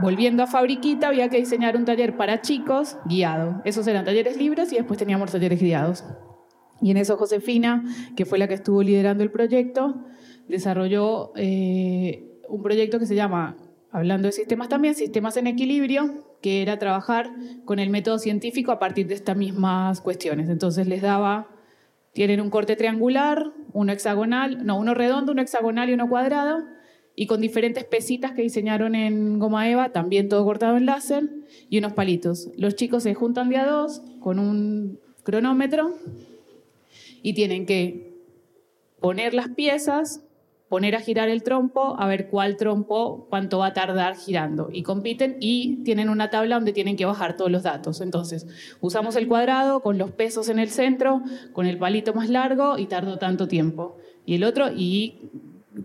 [0.00, 3.60] Volviendo a Fabriquita, había que diseñar un taller para chicos guiado.
[3.64, 6.04] Esos eran talleres libres y después teníamos talleres guiados.
[6.80, 7.82] Y en eso Josefina,
[8.14, 10.04] que fue la que estuvo liderando el proyecto,
[10.46, 13.56] desarrolló eh, un proyecto que se llama
[13.92, 17.30] hablando de sistemas también, sistemas en equilibrio, que era trabajar
[17.64, 20.48] con el método científico a partir de estas mismas cuestiones.
[20.48, 21.48] Entonces les daba,
[22.14, 26.64] tienen un corte triangular, uno hexagonal, no, uno redondo, uno hexagonal y uno cuadrado,
[27.14, 31.28] y con diferentes pesitas que diseñaron en goma eva, también todo cortado en láser,
[31.68, 32.48] y unos palitos.
[32.56, 35.94] Los chicos se juntan de a dos con un cronómetro
[37.22, 38.16] y tienen que
[39.00, 40.24] poner las piezas,
[40.72, 44.70] poner a girar el trompo, a ver cuál trompo, cuánto va a tardar girando.
[44.72, 48.00] Y compiten y tienen una tabla donde tienen que bajar todos los datos.
[48.00, 48.46] Entonces,
[48.80, 51.20] usamos el cuadrado con los pesos en el centro,
[51.52, 53.98] con el palito más largo y tardó tanto tiempo.
[54.24, 55.28] Y el otro, y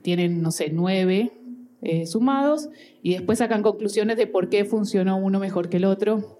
[0.03, 1.33] tienen, no sé, nueve
[1.81, 2.69] eh, sumados
[3.03, 6.39] y después sacan conclusiones de por qué funcionó uno mejor que el otro.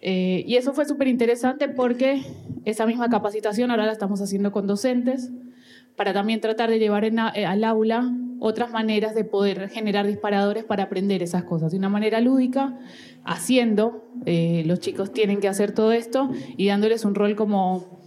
[0.00, 2.22] Eh, y eso fue súper interesante porque
[2.64, 5.32] esa misma capacitación ahora la estamos haciendo con docentes
[5.96, 8.12] para también tratar de llevar eh, al aula
[8.44, 12.76] otras maneras de poder generar disparadores para aprender esas cosas de una manera lúdica,
[13.24, 18.00] haciendo, eh, los chicos tienen que hacer todo esto y dándoles un rol como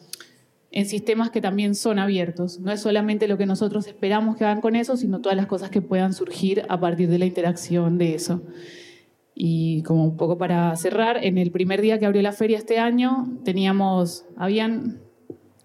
[0.72, 2.60] en sistemas que también son abiertos.
[2.60, 5.70] No es solamente lo que nosotros esperamos que hagan con eso, sino todas las cosas
[5.70, 8.42] que puedan surgir a partir de la interacción de eso.
[9.34, 12.78] Y como un poco para cerrar, en el primer día que abrió la feria este
[12.78, 15.00] año, teníamos, habían,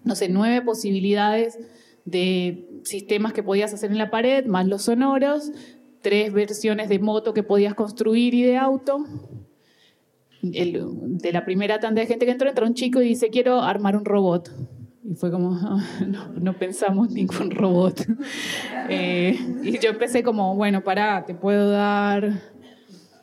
[0.05, 1.59] no sé, nueve posibilidades
[2.05, 5.51] de sistemas que podías hacer en la pared, más los sonoros,
[6.01, 9.05] tres versiones de moto que podías construir y de auto.
[10.41, 13.95] de la primera tanda de gente que entró, entró un chico y dice, quiero armar
[13.95, 14.51] un robot.
[15.03, 15.83] Y fue como, ah,
[16.39, 18.05] no, pensamos ningún robot.
[18.89, 22.41] Eh, y yo empecé como, bueno, pará, te puedo dar...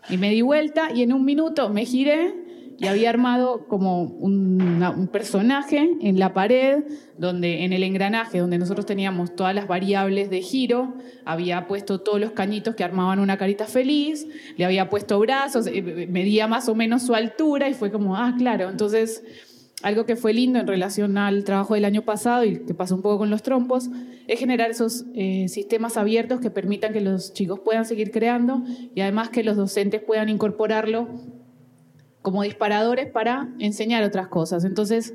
[0.09, 2.33] Y me di vuelta y en un minuto me giré
[2.81, 6.85] y había armado como un personaje en la pared,
[7.19, 12.21] donde en el engranaje, donde nosotros teníamos todas las variables de giro, había puesto todos
[12.21, 16.77] los cañitos que armaban una carita feliz, le había puesto brazos, eh, medía más o
[16.77, 19.25] menos su altura y fue como, ah, claro, entonces
[19.83, 23.03] algo que fue lindo en relación al trabajo del año pasado y que pasó un
[23.03, 23.91] poco con los trompos,
[24.29, 28.63] es generar esos eh, sistemas abiertos que permitan que los chicos puedan seguir creando
[28.95, 31.09] y además que los docentes puedan incorporarlo
[32.23, 34.65] como disparadores para enseñar otras cosas.
[34.65, 35.15] Entonces,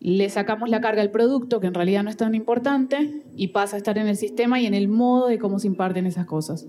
[0.00, 3.76] le sacamos la carga al producto, que en realidad no es tan importante, y pasa
[3.76, 6.66] a estar en el sistema y en el modo de cómo se imparten esas cosas.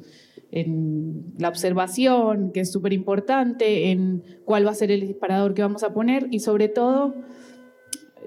[0.52, 5.62] En la observación, que es súper importante, en cuál va a ser el disparador que
[5.62, 7.16] vamos a poner, y sobre todo,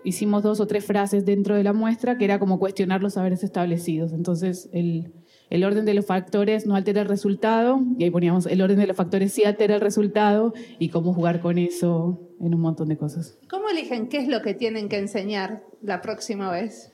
[0.05, 3.45] hicimos dos o tres frases dentro de la muestra, que era como cuestionar los saberes
[3.45, 4.13] establecidos.
[4.15, 5.13] Entonces, el,
[5.51, 8.87] el orden de los factores no altera el resultado, y ahí poníamos el orden de
[8.87, 12.97] los factores sí altera el resultado, y cómo jugar con eso en un montón de
[12.97, 13.39] cosas.
[13.49, 16.93] ¿Cómo eligen qué es lo que tienen que enseñar la próxima vez?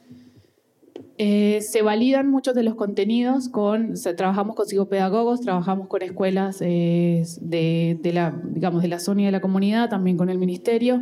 [1.23, 7.25] Eh, se validan muchos de los contenidos con, trabajamos con psicopedagogos, trabajamos con escuelas eh,
[7.43, 10.99] de, de, la, digamos, de la zona y de la comunidad, también con el ministerio.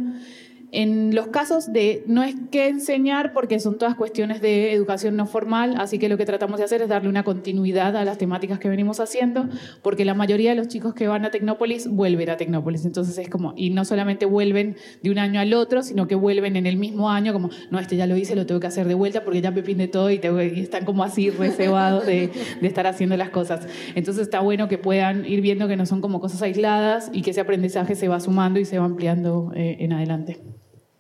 [0.70, 5.24] En los casos de no es que enseñar porque son todas cuestiones de educación no
[5.24, 8.58] formal, así que lo que tratamos de hacer es darle una continuidad a las temáticas
[8.58, 9.48] que venimos haciendo,
[9.82, 13.30] porque la mayoría de los chicos que van a Tecnópolis vuelven a Tecnópolis, entonces es
[13.30, 16.76] como, y no solamente vuelven de un año al otro, sino que vuelven en el
[16.76, 19.40] mismo año, como, no, este ya lo hice, lo tengo que hacer de vuelta porque
[19.40, 20.20] ya me pinde todo y,
[20.56, 23.66] están como así reservados de, estar haciendo las cosas.
[23.94, 27.30] Entonces está bueno que puedan ir viendo que no son como cosas aisladas y que
[27.30, 30.57] ese aprendizaje se va sumando y se va ampliando eh, en adelante.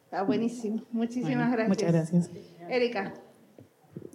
[0.08, 0.84] Está buenísimo.
[0.90, 1.68] Muchísimas gracias.
[1.68, 2.30] Muchas gracias.
[2.66, 3.12] Erika.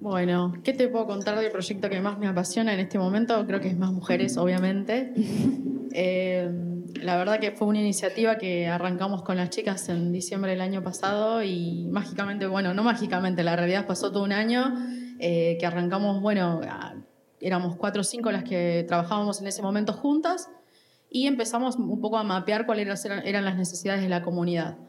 [0.02, 3.46] Bueno, ¿qué te puedo contar del proyecto que más me apasiona en este momento?
[3.46, 5.14] Creo que es Más Mujeres, obviamente.
[5.96, 6.50] Eh,
[7.04, 10.82] la verdad que fue una iniciativa que arrancamos con las chicas en diciembre del año
[10.82, 14.74] pasado y mágicamente, bueno, no mágicamente, la realidad pasó todo un año
[15.20, 16.62] eh, que arrancamos, bueno,
[17.40, 20.50] éramos cuatro o cinco las que trabajábamos en ese momento juntas
[21.12, 24.80] y empezamos un poco a mapear cuáles eran las necesidades de la comunidad.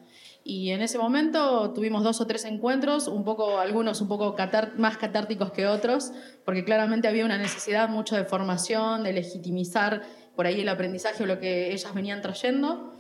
[0.47, 4.37] Y en ese momento tuvimos dos o tres encuentros, un poco, algunos un poco
[4.77, 6.13] más catárticos que otros,
[6.45, 10.03] porque claramente había una necesidad mucho de formación, de legitimizar
[10.37, 12.93] por ahí el aprendizaje o lo que ellas venían trayendo.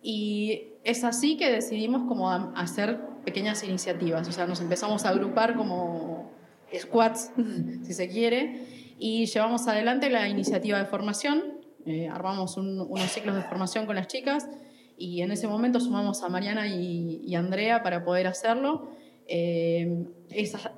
[0.00, 5.56] Y es así que decidimos como hacer pequeñas iniciativas, o sea, nos empezamos a agrupar
[5.56, 6.30] como
[6.72, 7.32] squads,
[7.82, 11.42] si se quiere, y llevamos adelante la iniciativa de formación,
[11.84, 14.46] eh, armamos unos ciclos de formación con las chicas
[14.96, 18.90] y en ese momento sumamos a Mariana y, Andrea para poder hacerlo.
[19.26, 20.04] Eh,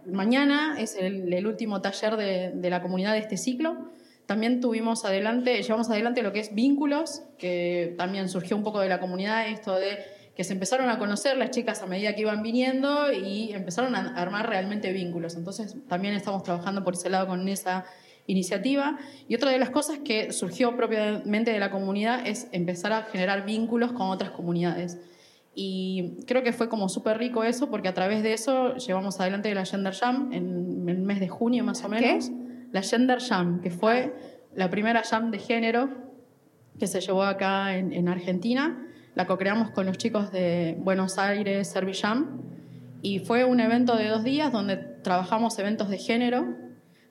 [0.06, 3.90] mañana es el, último taller de, la comunidad de este ciclo.
[4.26, 8.88] También tuvimos adelante, llevamos adelante lo que es vínculos, que también surgió un poco de
[8.88, 9.98] la comunidad, esto de
[10.34, 14.14] que se empezaron a conocer las chicas a medida que iban viniendo y empezaron a
[14.16, 15.36] armar realmente vínculos.
[15.36, 17.84] Entonces también estamos trabajando por ese lado con esa
[18.26, 18.98] iniciativa.
[19.28, 23.44] Y otra de las cosas que surgió propiamente de la comunidad es empezar a generar
[23.44, 24.98] vínculos con otras comunidades.
[25.54, 29.54] Y creo que fue como súper rico eso, porque a través de eso llevamos adelante
[29.54, 32.30] la Gender Jam en el mes de junio más o menos.
[32.72, 34.14] La Gender Jam, que fue
[34.54, 35.88] la primera jam de género
[36.78, 38.88] que se llevó acá en, en Argentina.
[39.14, 42.42] La co-creamos con los chicos de Buenos Aires, Servijam.
[43.00, 46.63] Y fue un evento de dos días donde trabajamos eventos de género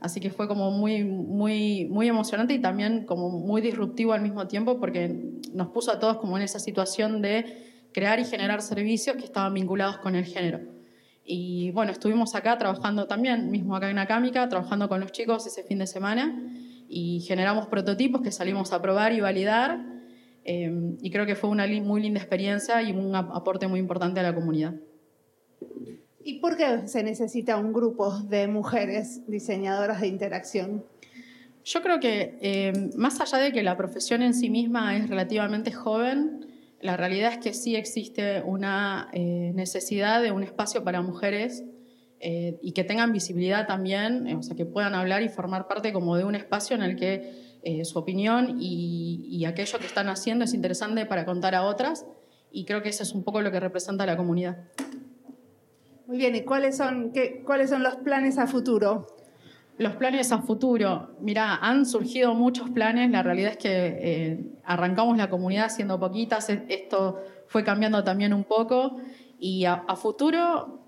[0.03, 4.47] Así que fue como muy, muy, muy emocionante y también como muy disruptivo al mismo
[4.49, 5.07] tiempo porque
[5.53, 9.53] nos puso a todos como en esa situación de crear y generar servicios que estaban
[9.53, 10.59] vinculados con el género.
[11.23, 15.63] Y bueno, estuvimos acá trabajando también, mismo acá en Acámica, trabajando con los chicos ese
[15.63, 16.37] fin de semana
[16.89, 19.85] y generamos prototipos que salimos a probar y validar.
[20.43, 24.23] Eh, y creo que fue una muy linda experiencia y un aporte muy importante a
[24.23, 24.75] la comunidad.
[26.25, 30.85] ¿Y por qué se necesita un grupo de mujeres diseñadoras de interacción?
[31.65, 35.71] Yo creo que eh, más allá de que la profesión en sí misma es relativamente
[35.71, 36.47] joven,
[36.81, 41.63] la realidad es que sí existe una eh, necesidad de un espacio para mujeres
[42.19, 46.15] eh, y que tengan visibilidad también, o sea, que puedan hablar y formar parte como
[46.15, 47.53] de un espacio en el que
[47.85, 52.05] su opinión y, y aquello que están haciendo es interesante para contar a otras
[52.51, 54.57] y creo que eso es un poco lo que representa la comunidad.
[56.05, 59.07] Muy bien, ¿y cuáles son, qué, cuáles son los planes a futuro?
[59.77, 65.17] Los planes a futuro, mira, han surgido muchos planes, la realidad es que eh, arrancamos
[65.17, 68.97] la comunidad siendo poquitas, e, esto fue cambiando también un poco
[69.39, 70.81] y a, futuro,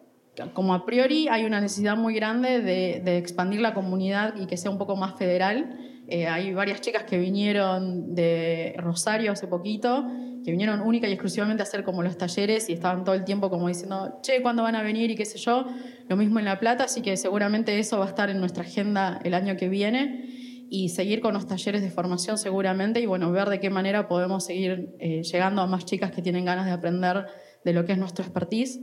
[0.53, 4.69] como a priori, hay una necesidad muy grande de, expandir la comunidad y que sea
[4.69, 6.03] un poco más federal.
[6.07, 10.05] Eh, hay varias chicas que vinieron de Rosario hace poquito
[10.45, 13.49] que vinieron única y exclusivamente a hacer como los talleres y estaban todo el tiempo
[13.49, 15.09] como diciendo, che, ¿cuándo van a venir?
[15.09, 15.65] y qué sé yo.
[16.07, 19.19] Lo mismo en La Plata, así que seguramente eso va a estar en nuestra agenda
[19.23, 23.49] el año que viene y seguir con los talleres de formación seguramente y bueno, ver
[23.49, 27.25] de qué manera podemos seguir eh, llegando a más chicas que tienen ganas de aprender
[27.63, 28.81] de lo que es nuestro expertise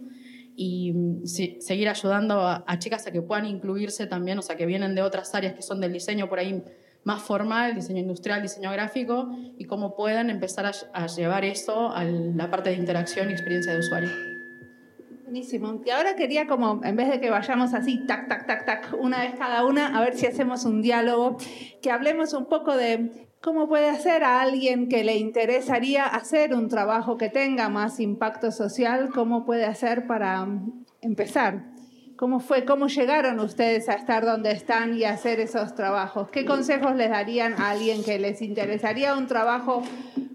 [0.57, 4.66] y mm, seguir ayudando a, a, chicas a que puedan incluirse también, o sea, que
[4.66, 6.61] vienen de otras áreas que son del diseño por ahí
[7.05, 12.51] más formal, diseño industrial, diseño gráfico, y cómo puedan empezar a, llevar eso a la
[12.51, 14.11] parte de interacción y experiencia de usuario.
[15.25, 15.81] Buenísimo.
[15.85, 19.21] Y ahora quería como, en vez de que vayamos así, tac, tac, tac, tac, una
[19.21, 21.38] vez cada una, a ver si hacemos un diálogo,
[21.81, 26.69] que hablemos un poco de cómo puede hacer a alguien que le interesaría hacer un
[26.69, 30.47] trabajo que tenga más impacto social, cómo puede hacer para
[31.01, 31.72] empezar.
[32.23, 32.65] ¿Cómo fue?
[32.65, 36.31] ¿Cómo llegaron ustedes a estar donde están y a hacer esos trabajos?
[36.31, 39.83] ¿Qué consejos les darían a alguien que les interesaría un trabajo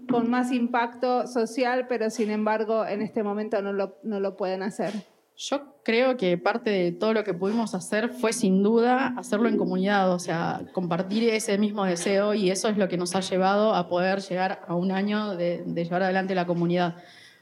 [0.06, 4.62] con más impacto social, pero sin embargo en este momento no lo, no lo pueden
[4.62, 4.92] hacer?
[5.34, 9.56] Yo creo que parte de todo lo que pudimos hacer fue sin duda hacerlo en
[9.56, 13.74] comunidad, o sea, compartir ese mismo deseo y eso es lo que nos ha llevado
[13.74, 16.96] a poder llegar a un año de, de llevar adelante la comunidad.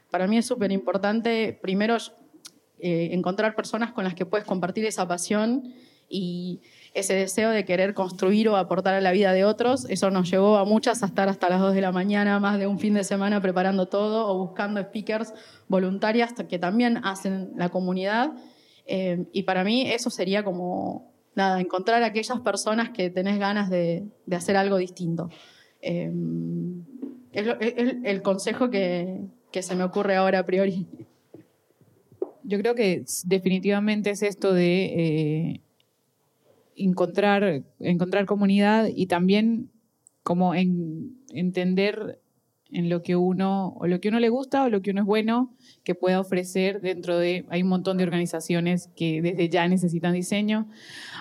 [0.09, 1.97] Para mí es súper importante, primero,
[2.79, 5.73] eh, encontrar personas con las que puedes compartir esa pasión
[6.09, 6.61] y
[6.93, 9.85] ese deseo de querer construir o aportar a la vida de otros.
[9.89, 12.67] Eso nos llevó a muchas a estar hasta las 2 de la mañana, más de
[12.67, 15.33] un fin de semana preparando todo o buscando speakers
[15.67, 18.31] voluntarias que también hacen la comunidad.
[18.85, 24.07] Eh, y para mí eso sería como, nada, encontrar aquellas personas que tenés ganas de,
[24.31, 25.29] hacer algo distinto.
[25.81, 26.11] Eh,
[27.33, 27.47] es,
[28.03, 29.21] el consejo que,
[29.51, 30.87] que se me ocurre ahora a priori.
[32.47, 35.61] Yo creo que definitivamente es esto de eh,
[36.77, 39.69] encontrar, encontrar comunidad y también
[40.23, 42.21] como en, entender
[42.71, 45.05] en lo que uno o lo que uno le gusta o lo que uno es
[45.05, 50.13] bueno que pueda ofrecer dentro de hay un montón de organizaciones que desde ya necesitan
[50.13, 50.69] diseño.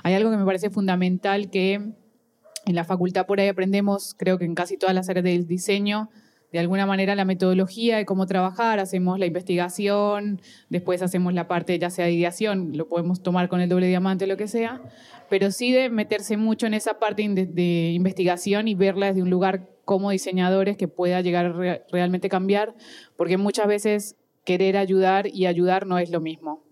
[0.05, 4.45] Hay algo que me parece fundamental que en la facultad por ahí aprendemos creo que
[4.45, 6.09] en casi todas las áreas del diseño
[6.53, 11.79] de alguna manera la metodología de cómo trabajar, hacemos la investigación, después hacemos la parte
[11.79, 14.81] ya sea de ideación, lo podemos tomar con el doble diamante, lo que sea,
[15.29, 19.69] pero sí de meterse mucho en esa parte de, investigación y verla desde un lugar
[19.85, 22.75] como diseñadores que pueda llegar a realmente cambiar,
[23.17, 26.63] porque muchas veces querer ayudar y ayudar no es lo mismo.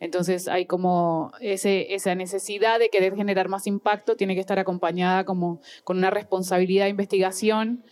[0.00, 5.60] Entonces hay como esa necesidad de querer generar más impacto, tiene que estar acompañada como
[5.84, 7.84] con una responsabilidad de investigación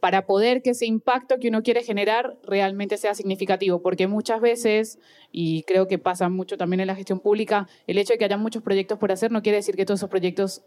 [0.00, 4.98] para poder que ese impacto que uno quiere generar realmente sea significativo, porque muchas veces,
[5.30, 8.36] y creo que pasa mucho también en la gestión pública, el hecho de que haya
[8.36, 10.62] muchos proyectos por hacer no quiere decir que todos esos proyectos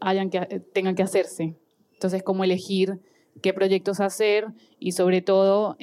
[0.74, 1.56] tengan que hacerse.
[1.94, 3.00] Entonces, ¿cómo elegir
[3.42, 4.48] qué proyectos hacer
[4.80, 5.78] y sobre todo,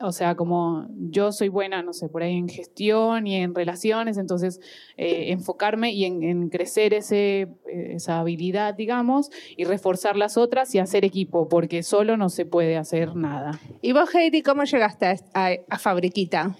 [0.00, 4.16] o sea, como yo soy buena, no sé, por ahí en gestión y en relaciones,
[4.16, 4.60] entonces
[4.96, 11.04] eh, enfocarme y en, crecer ese, esa habilidad, digamos, y reforzar las otras y hacer
[11.04, 13.60] equipo, porque solo no se puede hacer nada.
[13.82, 16.56] ¿Y vos, Heidi, cómo llegaste a, a, Fabriquita?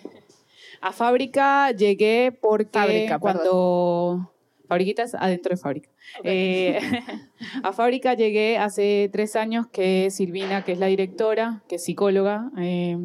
[0.81, 4.31] A Fábrica llegué porque cuando...
[4.71, 5.91] Fabriquitas adentro de fábrica.
[6.23, 6.79] Eh,
[7.65, 12.53] a Fábrica llegué hace tres años que Silvina, que es la directora, que es psicóloga,
[12.57, 12.97] eh,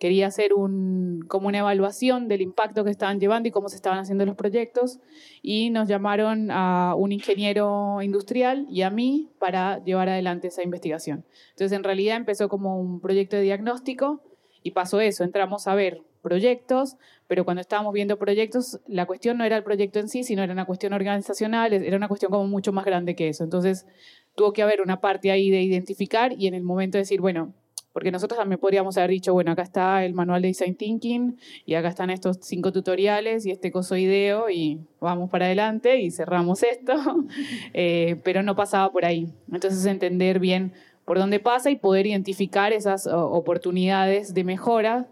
[0.00, 4.00] quería hacer un, como una evaluación del impacto que estaban llevando y cómo se estaban
[4.00, 4.98] haciendo los proyectos
[5.40, 11.24] y nos llamaron a un ingeniero industrial y a mí para llevar adelante esa investigación.
[11.50, 14.20] Entonces en realidad empezó como un proyecto de diagnóstico
[14.64, 16.96] y pasó eso, entramos a ver proyectos,
[17.28, 20.52] pero cuando estábamos viendo proyectos, la cuestión no era el proyecto en sí, sino era
[20.52, 23.44] una cuestión organizacional, era una cuestión como mucho más grande que eso.
[23.44, 23.86] Entonces,
[24.34, 27.52] tuvo que haber una parte ahí de identificar y en el momento de decir, bueno,
[27.92, 31.74] porque nosotros también podríamos haber dicho, bueno, acá está el manual de Design Thinking y
[31.74, 36.64] acá están estos cinco tutoriales y este coso ideo y vamos para adelante y cerramos
[36.64, 36.94] esto,
[37.72, 39.28] eh, pero no pasaba por ahí.
[39.52, 40.72] Entonces, entender bien
[41.04, 45.06] por dónde pasa y poder identificar esas oportunidades de mejora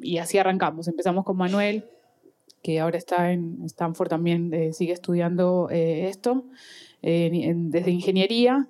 [0.00, 0.88] y así arrancamos.
[0.88, 1.84] Empezamos con Manuel,
[2.62, 6.44] que ahora está en Stanford también, eh, sigue estudiando eh, esto,
[7.02, 8.66] desde ingeniería,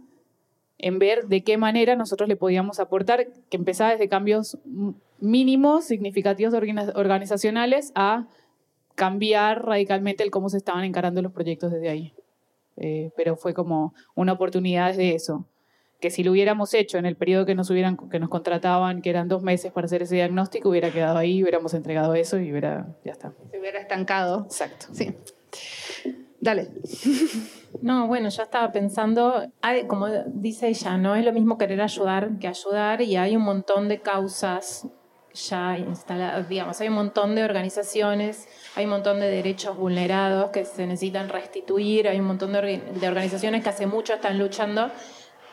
[0.79, 4.59] en ver de qué manera nosotros le podíamos aportar, que empezaba desde cambios
[5.21, 8.27] mínimos, significativos organizacionales, a
[8.95, 12.13] cambiar radicalmente el cómo se estaban encarando los proyectos desde ahí.
[12.77, 15.47] Eh, pero fue como una oportunidad de eso
[16.01, 19.11] que si lo hubiéramos hecho en el periodo que nos, hubieran, que nos contrataban, que
[19.11, 22.87] eran dos meses para hacer ese diagnóstico, hubiera quedado ahí, hubiéramos entregado eso y hubiera,
[23.05, 23.33] ya está.
[23.51, 24.43] Se hubiera estancado.
[24.45, 24.87] Exacto.
[24.93, 25.15] Sí.
[26.41, 26.69] Dale.
[27.83, 29.51] No, bueno, ya estaba pensando,
[29.87, 33.89] como dice ella, no es lo mismo querer ayudar que ayudar y hay un montón
[33.89, 34.87] de causas
[35.35, 40.65] ya instaladas, digamos, hay un montón de organizaciones, hay un montón de derechos vulnerados que
[40.65, 44.91] se necesitan restituir, hay un montón de, de organizaciones que hace mucho están luchando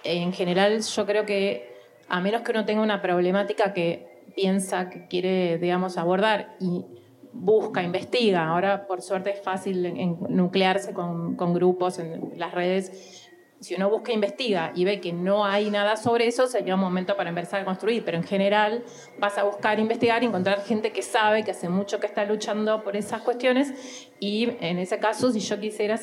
[0.04, 1.74] en general yo creo que
[2.08, 6.86] a menos que uno tenga una problemática que piensa que quiere, digamos, abordar y
[7.32, 13.30] busca, investiga, ahora por suerte es fácil nuclearse con, grupos en las redes,
[13.60, 17.16] si uno busca, investiga y ve que no hay nada sobre eso, sería un momento
[17.16, 18.04] para empezar a construir.
[18.04, 18.84] Pero en general
[19.20, 22.98] vas a buscar, investigar encontrar gente que sabe, que hace mucho que está luchando por
[22.98, 24.10] esas cuestiones.
[24.20, 25.98] Y en ese caso, si yo quisiera,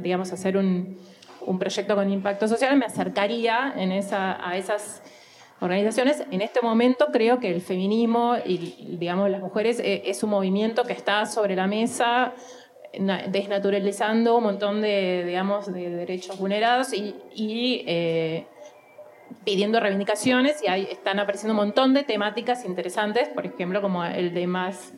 [0.00, 0.98] digamos, hacer un,
[1.46, 5.02] un proyecto con impacto social, me acercaría a esas
[5.60, 6.24] organizaciones.
[6.30, 10.92] En este momento creo que el feminismo y, las mujeres eh, es un movimiento que
[10.92, 12.34] está sobre la mesa
[13.28, 18.46] desnaturalizando un montón de derechos vulnerados y, eh,
[19.44, 24.32] pidiendo reivindicaciones y ahí están apareciendo un montón de temáticas interesantes, por ejemplo, como el
[24.32, 24.94] de más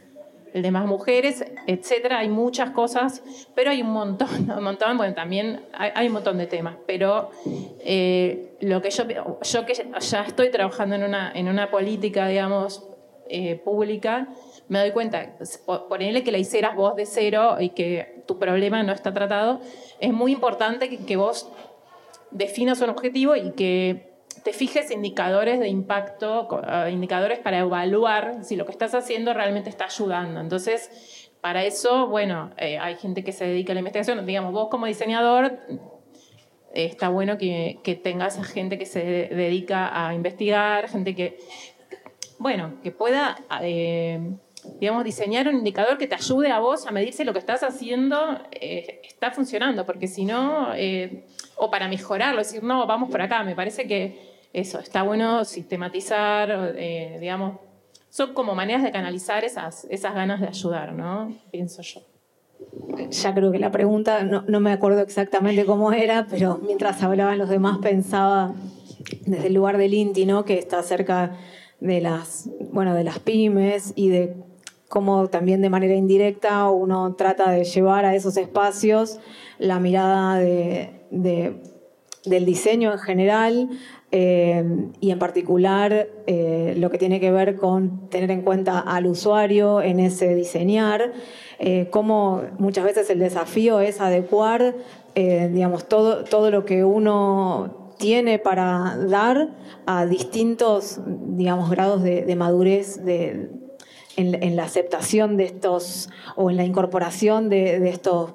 [0.55, 2.18] el de más mujeres, etcétera.
[2.18, 3.22] Hay muchas cosas,
[3.55, 6.76] pero hay un montón, un bueno, también hay, un montón de temas.
[6.86, 7.30] Pero
[7.80, 9.05] eh, lo que yo,
[9.42, 12.88] yo que ya estoy trabajando en una, en una política, digamos,
[13.28, 14.28] eh, pública,
[14.68, 15.36] me doy cuenta,
[15.88, 19.61] ponerle que la hicieras vos de cero y que tu problema no está tratado,
[20.01, 21.51] es muy importante que, que vos
[22.30, 24.07] definas un objetivo y que
[24.49, 29.68] te fijes indicadores de impacto, eh, indicadores para evaluar si lo que estás haciendo realmente
[29.68, 30.40] está ayudando.
[30.40, 34.24] Entonces, para eso, bueno, eh, hay gente que se dedica a la investigación.
[34.24, 35.59] Digamos, vos como diseñador,
[36.72, 41.38] está bueno que, que tengas gente que se dedica a investigar, gente que,
[42.38, 43.36] bueno, que pueda...
[43.61, 44.18] Eh,
[44.80, 47.62] digamos, diseñar un indicador que te ayude a vos a medir si lo que estás
[47.62, 51.26] haciendo eh, está funcionando, porque si no, eh,
[51.57, 56.74] o para mejorarlo, decir, no, vamos por acá, me parece que eso, está bueno sistematizar,
[56.76, 57.61] eh, digamos,
[58.11, 61.36] son como maneras de canalizar esas, esas ganas de ayudar, ¿no?
[61.51, 62.01] Pienso yo.
[63.11, 67.38] Ya creo que la pregunta, no, no me acuerdo exactamente cómo era, pero mientras hablaban
[67.38, 68.55] los demás pensaba
[69.26, 70.44] desde el lugar del INTI, ¿no?
[70.44, 71.36] que está cerca
[71.80, 74.36] de las, bueno, de las pymes y de
[74.88, 79.20] cómo también de manera indirecta uno trata de llevar a esos espacios
[79.59, 81.05] la mirada de,
[82.24, 83.68] del diseño en general
[84.11, 84.64] eh,
[85.00, 89.82] y en particular eh, lo que tiene que ver con tener en cuenta al usuario
[89.82, 91.12] en ese diseñar,
[91.59, 94.74] eh, cómo muchas veces el desafío es adecuar
[95.14, 103.04] digamos, todo, todo lo que uno tiene para dar a distintos, digamos, grados de, madurez
[103.04, 103.50] de,
[104.16, 108.34] en, la aceptación de estos o en la incorporación de, estos,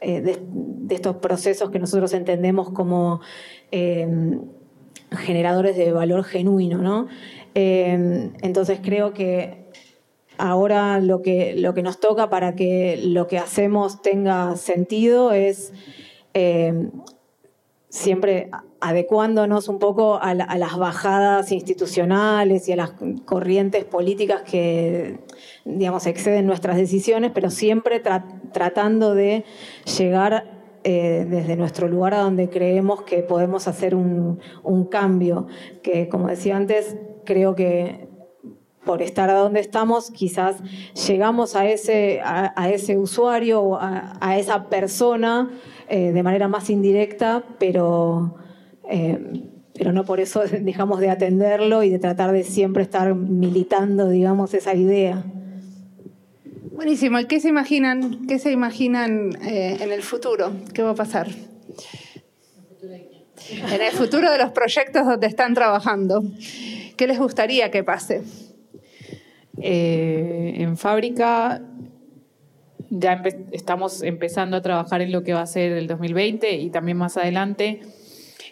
[0.00, 3.20] eh, de, estos procesos que nosotros entendemos como
[3.70, 4.08] eh,
[5.16, 6.78] generadores de valor genuino.
[6.78, 7.08] ¿no?
[7.54, 9.64] Eh, entonces creo que
[10.38, 15.72] ahora lo que, lo que nos toca para que lo que hacemos tenga sentido es
[17.94, 18.50] siempre
[18.80, 22.92] adecuándonos un poco a, las bajadas institucionales y a las
[23.24, 25.20] corrientes políticas que,
[25.64, 28.02] digamos, exceden nuestras decisiones, pero siempre
[28.52, 29.44] tratando de
[29.96, 30.53] llegar
[30.84, 34.38] eh, desde nuestro lugar a donde creemos que podemos hacer un,
[34.90, 35.46] cambio,
[35.82, 38.08] que como decía antes, creo que
[38.84, 40.56] por estar a donde estamos, quizás
[41.08, 45.50] llegamos a ese, a, ese usuario o a, esa persona
[45.88, 48.36] eh, de manera más indirecta, pero
[48.90, 54.08] eh, pero no por eso dejamos de atenderlo y de tratar de siempre estar militando,
[54.08, 55.24] digamos, esa idea.
[56.74, 57.18] Buenísimo.
[57.28, 60.52] ¿Qué se imaginan, qué se imaginan eh, en el futuro?
[60.74, 61.28] ¿Qué va a pasar?
[62.82, 66.24] En el futuro de los proyectos donde están trabajando.
[66.96, 68.22] ¿Qué les gustaría que pase?
[69.60, 71.62] Eh, en fábrica
[72.90, 73.22] ya
[73.52, 77.16] estamos empezando a trabajar en lo que va a ser el 2020 y también más
[77.16, 77.82] adelante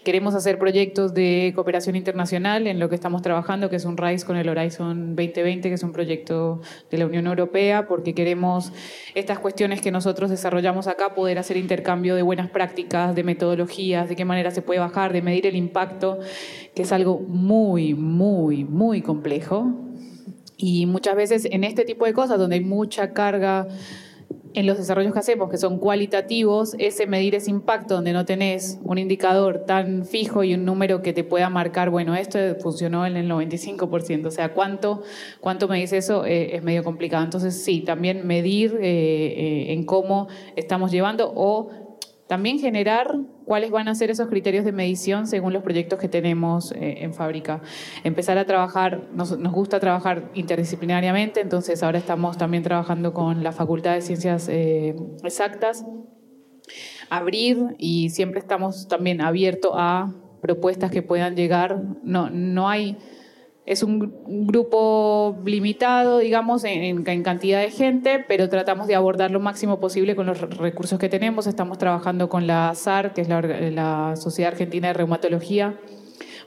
[0.04, 4.26] Queremos hacer proyectos de cooperación internacional en lo que estamos trabajando, que es un RISE
[4.26, 8.72] con el Horizon 2020, que es un proyecto de la Unión Europea, porque queremos
[9.14, 14.16] estas cuestiones que nosotros desarrollamos acá, poder hacer intercambio de buenas prácticas, de metodologías, de
[14.16, 16.18] qué manera se puede bajar, de medir el impacto,
[16.74, 19.72] que es algo muy, muy, muy complejo.
[20.56, 23.68] Y muchas veces en este tipo de cosas, donde hay mucha carga
[24.54, 28.78] en los desarrollos que hacemos, que son cualitativos, ese medir ese impacto donde no tenés
[28.84, 33.16] un indicador tan fijo y un número que te pueda marcar, bueno, esto funcionó en
[33.16, 35.02] el 95%, o sea, ¿cuánto,
[35.40, 36.24] cuánto medís eso?
[36.24, 37.24] Eh, es medio complicado.
[37.24, 41.70] Entonces, sí, también medir eh, eh, en cómo estamos llevando o
[42.26, 46.72] también generar cuáles van a ser esos criterios de medición según los proyectos que tenemos
[46.72, 47.60] eh, en fábrica.
[48.04, 53.94] Empezar a trabajar, nos, gusta trabajar interdisciplinariamente, entonces ahora estamos también trabajando con la Facultad
[53.94, 55.84] de Ciencias eh, Exactas.
[57.10, 61.82] Abrir y siempre estamos también abiertos a propuestas que puedan llegar.
[62.02, 62.96] No, no hay
[63.64, 69.78] es un grupo limitado, digamos, en, cantidad de gente, pero tratamos de abordar lo máximo
[69.78, 71.46] posible con los recursos que tenemos.
[71.46, 75.78] Estamos trabajando con la SAR, que es la, Sociedad Argentina de Reumatología,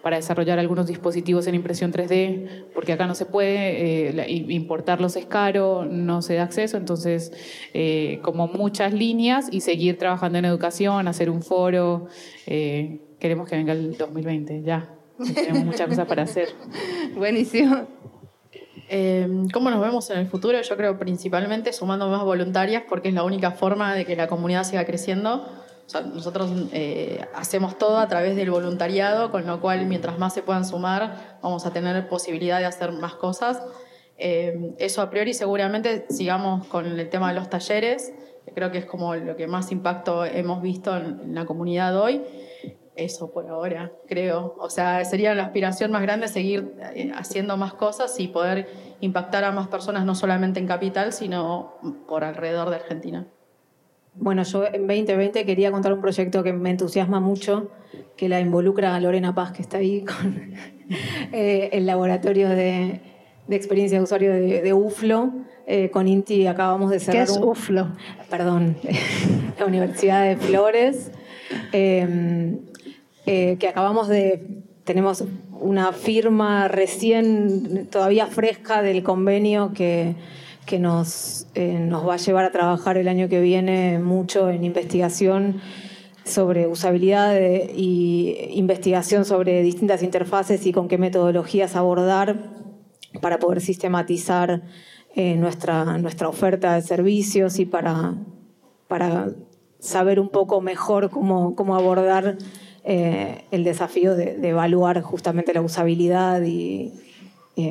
[0.01, 5.25] para desarrollar algunos dispositivos en impresión 3D, porque acá no se puede, eh, importarlos es
[5.25, 7.31] caro, no se da acceso, entonces
[7.73, 12.07] eh, como muchas líneas y seguir trabajando en educación, hacer un foro,
[12.45, 14.95] eh, queremos que venga el 2020, ya.
[15.17, 16.49] Tenemos muchas cosas para hacer.
[17.15, 17.87] Buenísimo.
[18.89, 20.61] Eh, ¿Cómo nos vemos en el futuro?
[20.61, 24.63] Yo creo principalmente sumando más voluntarias porque es la única forma de que la comunidad
[24.63, 25.47] siga creciendo.
[26.13, 30.65] nosotros eh, hacemos todo a través del voluntariado, con lo cual mientras más se puedan
[30.65, 33.61] sumar, vamos a tener posibilidad de hacer más cosas.
[34.17, 38.13] Eh, eso a priori seguramente sigamos con el tema de los talleres,
[38.45, 42.21] que creo que es como lo que más impacto hemos visto en la comunidad hoy
[42.95, 44.55] eso por ahora, creo.
[44.59, 48.67] O sea, sería la aspiración más grande seguir eh, haciendo más cosas y poder
[49.01, 51.73] impactar a más personas, no solamente en Capital, sino
[52.07, 53.27] por alrededor de Argentina.
[54.17, 57.69] Bueno, yo en 2020 quería contar un proyecto que me entusiasma mucho,
[58.15, 60.53] que la involucra a Lorena Paz, que está ahí con
[61.33, 63.01] eh, el laboratorio de,
[63.49, 65.33] experiencia de usuario de, UFLO.
[65.67, 67.25] Eh, con INTI acabamos de cerrar.
[67.25, 67.91] ¿Qué es UFLO?
[68.29, 68.77] Perdón,
[69.59, 71.11] la Universidad de Flores.
[71.73, 72.57] Eh,
[73.25, 75.23] que acabamos de, tenemos
[75.59, 80.15] una firma recién, todavía fresca del convenio que,
[80.65, 84.63] que nos, eh, nos va a llevar a trabajar el año que viene mucho en
[84.63, 85.61] investigación
[86.23, 87.35] sobre usabilidad
[87.75, 92.51] y investigación sobre distintas interfaces y con qué metodologías abordar
[93.21, 94.63] para poder sistematizar
[95.15, 98.15] eh, nuestra, nuestra oferta de servicios y para,
[98.87, 99.29] para
[99.79, 102.37] saber un poco mejor cómo, cómo abordar
[102.85, 106.93] eh, el desafío de, evaluar justamente la usabilidad y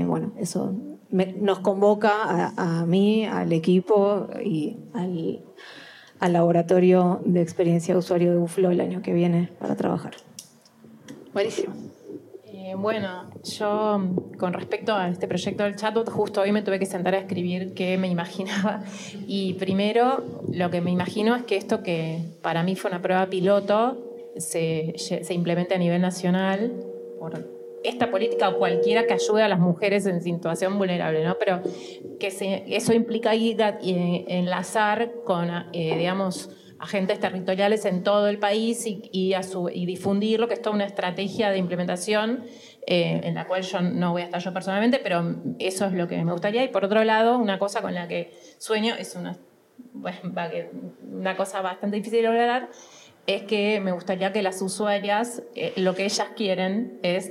[0.07, 0.75] bueno, eso
[1.15, 8.71] nos convoca a, mí, al equipo y al, laboratorio de experiencia de usuario de UFLO
[8.71, 10.15] el año que viene para trabajar.
[11.33, 11.75] Buenísimo.
[12.47, 14.01] Eh, bueno, yo
[14.39, 17.75] con respecto a este proyecto del chatbot, justo hoy me tuve que sentar a escribir
[17.75, 18.83] qué me imaginaba.
[19.27, 23.27] Y primero, lo que me imagino es que esto que para mí fue una prueba
[23.27, 26.73] piloto se, se implemente a nivel nacional
[27.19, 27.55] por
[27.85, 31.37] esta política o cualquiera que ayude a las mujeres en situación vulnerable, ¿no?
[31.39, 31.63] Pero
[32.19, 32.29] que
[32.69, 39.03] eso implica ir a, enlazar con, eh, digamos, agentes territoriales en todo el país y,
[39.13, 42.45] y, a su, y difundirlo, que es toda una estrategia de implementación
[42.87, 46.09] eh, en la cual yo no voy a estar yo personalmente, pero eso es lo
[46.09, 46.65] que me gustaría.
[46.65, 49.37] Y por otro lado, una cosa con la que sueño es una,
[51.11, 52.69] una cosa bastante difícil de lograr,
[53.27, 57.31] es que me gustaría que las usuarias, eh, lo que ellas quieren es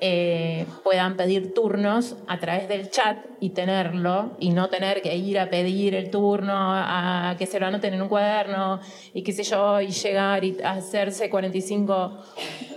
[0.00, 5.40] eh, puedan pedir turnos a través del chat y tenerlo y no tener que ir
[5.40, 8.80] a pedir el turno, a, que se lo anoten en un cuaderno
[9.14, 12.18] y qué sé yo, y llegar y hacerse 45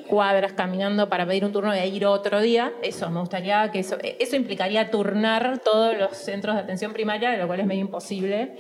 [0.08, 2.74] cuadras caminando para pedir un turno y ir otro día.
[2.82, 3.98] Eso, me gustaría que eso,
[4.36, 8.56] implicaría turnar todos los centros de atención primaria, lo cual es medio imposible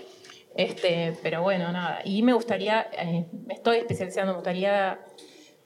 [0.55, 1.99] este, pero bueno, nada.
[2.05, 4.99] Y me gustaría, eh, me estoy especializando, me gustaría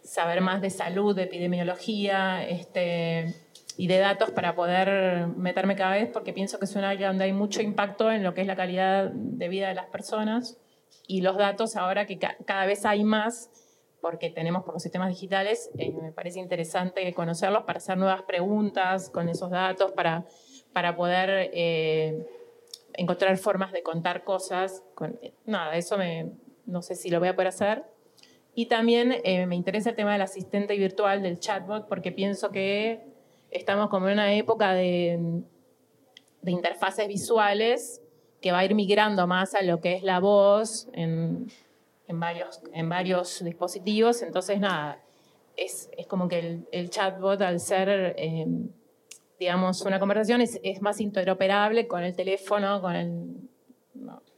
[0.04, 3.36] saber más de salud, de epidemiología este,
[3.78, 7.26] y de datos para poder meterme cada vez, porque pienso que es un área donde
[7.26, 10.58] hay mucho impacto en lo que es la calidad de vida de las personas.
[11.06, 13.52] Y los datos ahora que cada vez hay más,
[14.02, 19.12] porque tenemos por los sistemas digitales, eh, me parece interesante conocerlos para hacer nuevas preguntas
[19.12, 20.26] con esos datos, para,
[20.74, 21.52] para poder...
[21.54, 22.26] Eh,
[22.94, 24.84] encontrar formas de contar cosas.
[25.46, 26.32] nada, eso me,
[26.66, 27.84] no sé si lo voy a poder hacer.
[28.56, 33.02] Y también eh, me interesa el tema del asistente virtual, del chatbot, porque pienso que
[33.52, 35.42] estamos como en una época de,
[36.42, 38.02] de interfaces visuales
[38.42, 41.52] que va a ir migrando más a lo que es la voz en,
[42.08, 44.22] en varios, en varios dispositivos.
[44.22, 45.02] Entonces, nada,
[45.56, 48.46] es, es como que el, el chatbot, al ser eh,
[49.40, 53.36] digamos, una conversación es, es más interoperable con el teléfono, con el...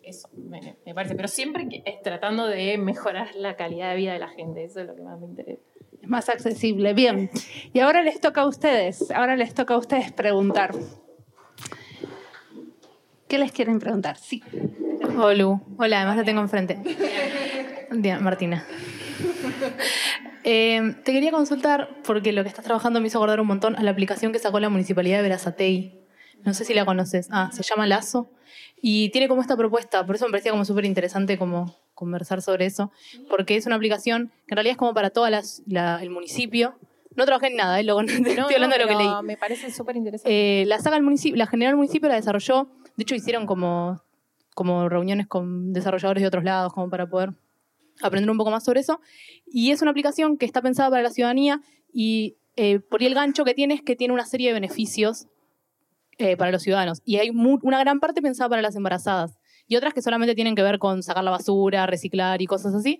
[0.03, 4.29] eso me, parece, pero siempre es tratando de mejorar la calidad de vida de la
[4.29, 5.61] gente, eso es lo que más me interesa.
[6.01, 7.29] Es más accesible, bien.
[7.73, 10.71] Y ahora les toca a ustedes, ahora les toca a ustedes preguntar.
[13.27, 14.17] ¿Qué les quieren preguntar?
[14.17, 14.43] Sí.
[15.17, 16.77] Hola, hola, además la tengo enfrente.
[18.19, 18.65] Martina.
[20.43, 23.83] Eh, te quería consultar, porque lo que estás trabajando me hizo acordar un montón a
[23.83, 26.01] la aplicación que sacó la Municipalidad de Verazatei.
[26.43, 27.27] No sé si la conoces.
[27.31, 28.31] Ah, se llama Lazo.
[28.81, 32.65] Y tiene como esta propuesta, por eso me parecía como súper interesante como conversar sobre
[32.65, 32.91] eso,
[33.29, 36.75] porque es una aplicación que en realidad es como para todo el municipio.
[37.15, 37.83] No trabajé en nada, ¿eh?
[37.85, 39.09] no, estoy hablando de lo que leí.
[39.23, 40.61] Me parece súper interesante.
[40.61, 42.69] Eh, la saga el municipio, la generó el municipio, la desarrolló.
[42.95, 44.01] De hecho, hicieron como,
[44.55, 47.33] como reuniones con desarrolladores de otros lados, como para poder
[48.01, 48.99] aprender un poco más sobre eso.
[49.45, 51.61] Y es una aplicación que está pensada para la ciudadanía
[51.93, 55.27] y eh, por el gancho que tiene es que tiene una serie de beneficios
[56.17, 57.01] eh, para los ciudadanos.
[57.05, 59.37] Y hay una gran parte pensada para las embarazadas
[59.67, 62.99] y otras que solamente tienen que ver con sacar la basura, reciclar y cosas así.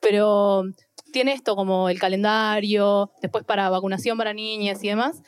[0.00, 0.64] Pero
[1.12, 5.22] tiene esto como el calendario, después para vacunación para niñas y demás.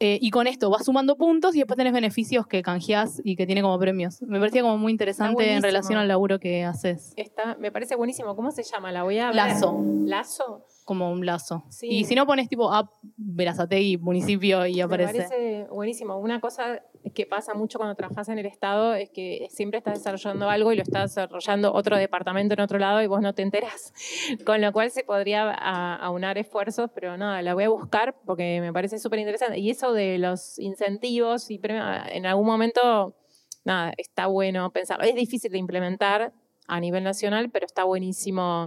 [0.00, 3.46] Eh, y con esto vas sumando puntos y después tenés beneficios que canjeás y que
[3.46, 4.20] tiene como premios.
[4.22, 7.12] Me parecía como muy interesante en relación al laburo que haces.
[7.16, 8.34] Está, me parece buenísimo.
[8.34, 8.90] ¿Cómo se llama?
[8.90, 9.80] La voy a Lazo.
[10.04, 10.66] Lazo.
[10.84, 11.64] Como un lazo.
[11.82, 15.12] Y si no pones tipo app Verazatei, municipio y aparece.
[15.12, 16.18] Me parece buenísimo.
[16.18, 16.82] Una cosa
[17.14, 20.76] que pasa mucho cuando trabajas en el Estado es que siempre estás desarrollando algo y
[20.76, 23.92] lo está desarrollando otro departamento en otro lado y vos no te enteras.
[24.44, 28.72] Con lo cual se podría aunar esfuerzos, pero nada, la voy a buscar porque me
[28.72, 29.58] parece súper interesante.
[29.58, 33.16] Y eso de los incentivos y en algún momento,
[33.64, 35.04] nada, está bueno pensar.
[35.04, 36.32] Es difícil de implementar
[36.66, 38.66] a nivel nacional, pero está buenísimo.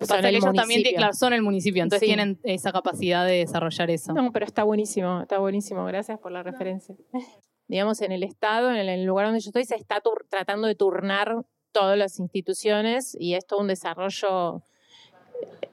[0.00, 4.12] Son ellos también claro, son el municipio, entonces tienen esa capacidad de desarrollar eso.
[4.12, 5.84] No, pero está buenísimo, está buenísimo.
[5.86, 6.94] Gracias por la referencia.
[7.68, 11.44] Digamos, en el Estado, en el lugar donde yo estoy, se está tratando de turnar
[11.72, 14.62] todas las instituciones y es todo un desarrollo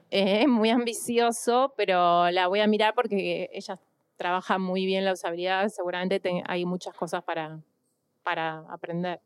[0.10, 3.80] es muy ambicioso, pero la voy a mirar porque ella
[4.18, 5.68] trabaja muy bien la usabilidad.
[5.70, 7.60] Seguramente hay muchas cosas para,
[8.24, 9.20] para aprender.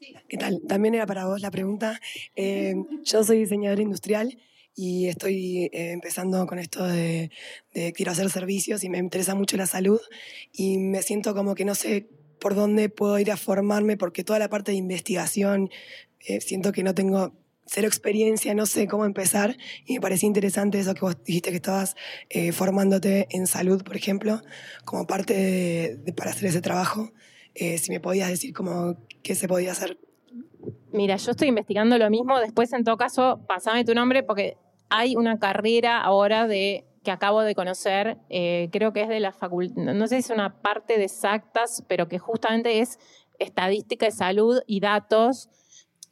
[0.00, 0.60] ¿Qué tal?
[0.68, 2.00] También era para vos la pregunta.
[2.36, 4.38] Eh, yo soy diseñadora industrial
[4.76, 7.32] y estoy eh, empezando con esto de,
[7.74, 10.00] de, quiero hacer servicios y me interesa mucho la salud
[10.52, 12.06] y me siento como que no sé
[12.40, 15.68] por dónde puedo ir a formarme porque toda la parte de investigación
[16.20, 17.32] eh, siento que no tengo
[17.66, 21.56] cero experiencia, no sé cómo empezar y me parecía interesante eso que vos dijiste que
[21.56, 21.96] estabas
[22.30, 24.42] eh, formándote en salud, por ejemplo,
[24.84, 27.12] como parte de, de, para hacer ese trabajo.
[27.60, 29.98] Eh, si me podías decir cómo, qué se podía hacer.
[30.92, 32.38] Mira, yo estoy investigando lo mismo.
[32.38, 34.56] Después, en todo caso, pasame tu nombre porque
[34.88, 39.32] hay una carrera ahora de que acabo de conocer, eh, creo que es de la
[39.32, 42.98] facultad, no sé si es una parte de exactas, pero que justamente es
[43.38, 45.48] estadística de salud y datos.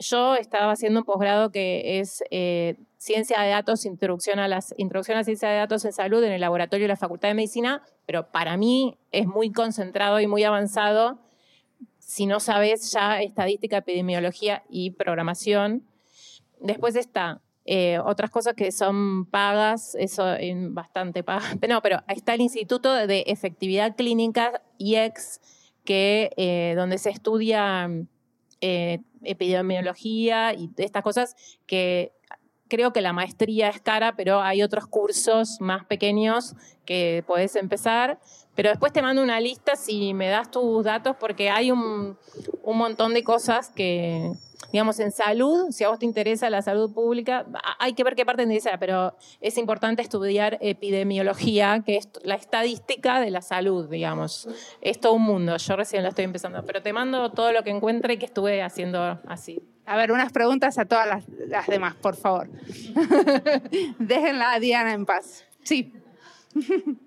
[0.00, 5.16] Yo estaba haciendo un posgrado que es eh, ciencia de datos, introducción a, las, introducción
[5.16, 8.32] a ciencia de datos en salud en el laboratorio de la Facultad de Medicina, pero
[8.32, 11.25] para mí es muy concentrado y muy avanzado
[12.06, 15.82] si no sabes ya estadística, epidemiología y programación.
[16.60, 21.56] Después está eh, otras cosas que son pagas, eso en bastante pagas.
[21.68, 25.40] No, pero está el Instituto de Efectividad Clínica, IEX,
[25.84, 27.90] que, eh, donde se estudia
[28.60, 31.34] eh, epidemiología y estas cosas
[31.66, 32.12] que
[32.68, 36.54] creo que la maestría es cara, pero hay otros cursos más pequeños
[36.84, 38.18] que podés empezar.
[38.54, 42.16] Pero después te mando una lista si me das tus datos, porque hay un,
[42.62, 44.32] un montón de cosas que,
[44.72, 47.46] digamos, en salud, si a vos te interesa la salud pública,
[47.78, 52.34] hay que ver qué parte te interesa, pero es importante estudiar epidemiología, que es la
[52.34, 54.48] estadística de la salud, digamos.
[54.80, 57.70] Es todo un mundo, yo recién lo estoy empezando, pero te mando todo lo que
[57.70, 59.62] encuentre y que estuve haciendo así.
[59.86, 62.48] A ver, unas preguntas a todas las, las demás, por favor.
[63.98, 65.44] Déjenla a Diana en paz.
[65.62, 65.92] Sí.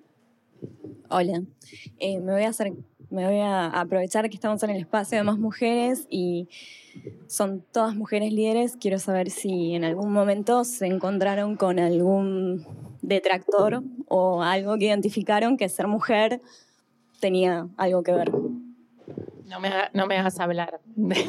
[1.09, 1.41] Hola,
[1.97, 2.71] eh, me voy a hacer,
[3.09, 6.47] me voy a aprovechar que estamos en el espacio de más mujeres y
[7.27, 8.77] son todas mujeres líderes.
[8.79, 12.65] Quiero saber si en algún momento se encontraron con algún
[13.01, 16.41] detractor o algo que identificaron que ser mujer
[17.19, 18.31] tenía algo que ver.
[19.45, 20.79] No me, no me hagas hablar.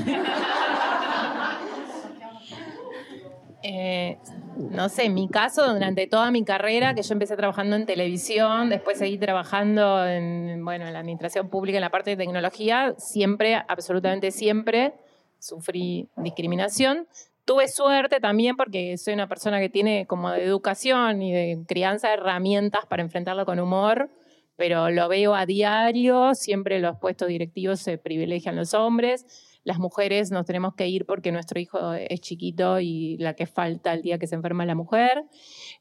[3.62, 4.16] Eh,
[4.56, 8.68] no sé, en mi caso, durante toda mi carrera, que yo empecé trabajando en televisión,
[8.68, 13.54] después seguí trabajando en, bueno, en la administración pública, en la parte de tecnología, siempre,
[13.68, 14.94] absolutamente siempre,
[15.38, 17.06] sufrí discriminación.
[17.44, 22.12] Tuve suerte también porque soy una persona que tiene como de educación y de crianza
[22.12, 24.10] herramientas para enfrentarlo con humor,
[24.56, 30.30] pero lo veo a diario, siempre los puestos directivos se privilegian los hombres, las mujeres
[30.30, 34.18] nos tenemos que ir porque nuestro hijo es chiquito y la que falta el día
[34.18, 35.24] que se enferma la mujer.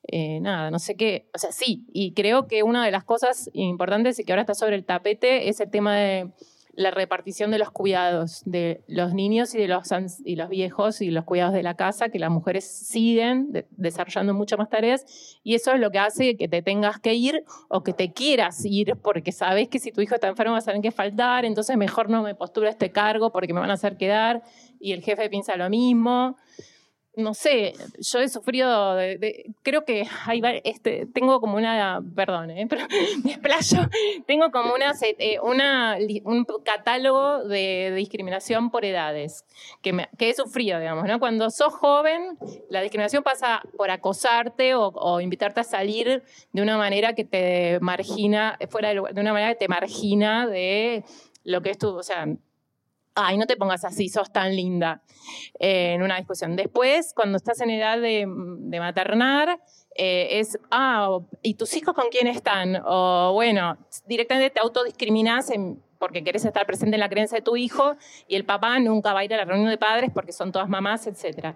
[0.03, 3.49] Eh, nada, no sé qué, o sea, sí, y creo que una de las cosas
[3.53, 6.31] importantes y que ahora está sobre el tapete es el tema de
[6.79, 9.91] la repartición de los cuidados de los niños y de los,
[10.23, 14.33] y los viejos y los cuidados de la casa, que las mujeres siguen de, desarrollando
[14.33, 17.83] muchas más tareas y eso es lo que hace que te tengas que ir o
[17.83, 20.81] que te quieras ir porque sabes que si tu hijo está enfermo vas a tener
[20.81, 24.41] que faltar, entonces mejor no me posturo este cargo porque me van a hacer quedar
[24.79, 26.37] y el jefe piensa lo mismo
[27.15, 32.67] no sé, yo he sufrido, de, creo que hay, este, tengo como una, perdón, ¿eh?
[32.69, 32.87] pero
[33.23, 33.89] me explayo,
[34.25, 39.45] tengo como una, eh, una, un catálogo de, discriminación por edades
[39.81, 41.19] que, he sufrido, digamos, ¿no?
[41.19, 42.37] Cuando sos joven,
[42.69, 47.79] la discriminación pasa por acosarte o, o invitarte a salir de una manera que te
[47.81, 51.03] margina, fuera de, de una manera que te margina de
[51.43, 52.27] lo que es tu, o sea,
[53.19, 55.01] ay, no te pongas así, sos tan linda,
[55.59, 56.55] eh, en una discusión.
[56.55, 59.59] Después, cuando estás en edad de, de maternar,
[59.95, 62.81] eh, es, ah, ¿y tus hijos con quién están?
[62.85, 67.57] O bueno, directamente te autodiscriminas en, porque querés estar presente en la creencia de tu
[67.57, 67.97] hijo
[68.27, 70.69] y el papá nunca va a ir a la reunión de padres porque son todas
[70.69, 71.55] mamás, etc.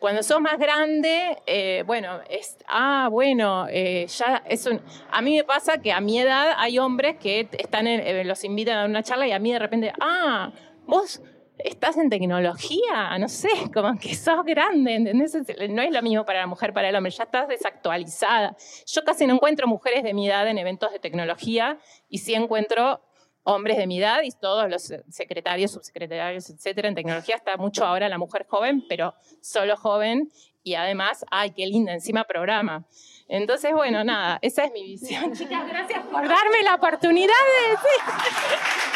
[0.00, 4.80] Cuando sos más grande, eh, bueno, es, ah, bueno, ya es un...
[5.10, 8.78] A mí me pasa que a mi edad hay hombres que están en, los invitan
[8.78, 10.52] a una charla y a mí de repente, ah,
[10.86, 11.22] vos
[11.58, 15.34] estás en tecnología, no sé, como que sos grande, ¿entendés?
[15.70, 18.56] No es lo mismo para la mujer, para el hombre, ya estás desactualizada.
[18.86, 21.78] Yo casi no encuentro mujeres de mi edad en eventos de tecnología
[22.08, 23.02] y sí encuentro
[23.42, 26.88] hombres de mi edad y todos los secretarios, subsecretarios, etcétera.
[26.88, 30.30] En tecnología está mucho ahora la mujer joven, pero solo joven
[30.62, 32.84] y además, ay, qué linda, encima programa.
[33.28, 35.32] Entonces, bueno, nada, esa es mi visión.
[35.36, 38.95] Chicas, gracias por darme la oportunidad de decir.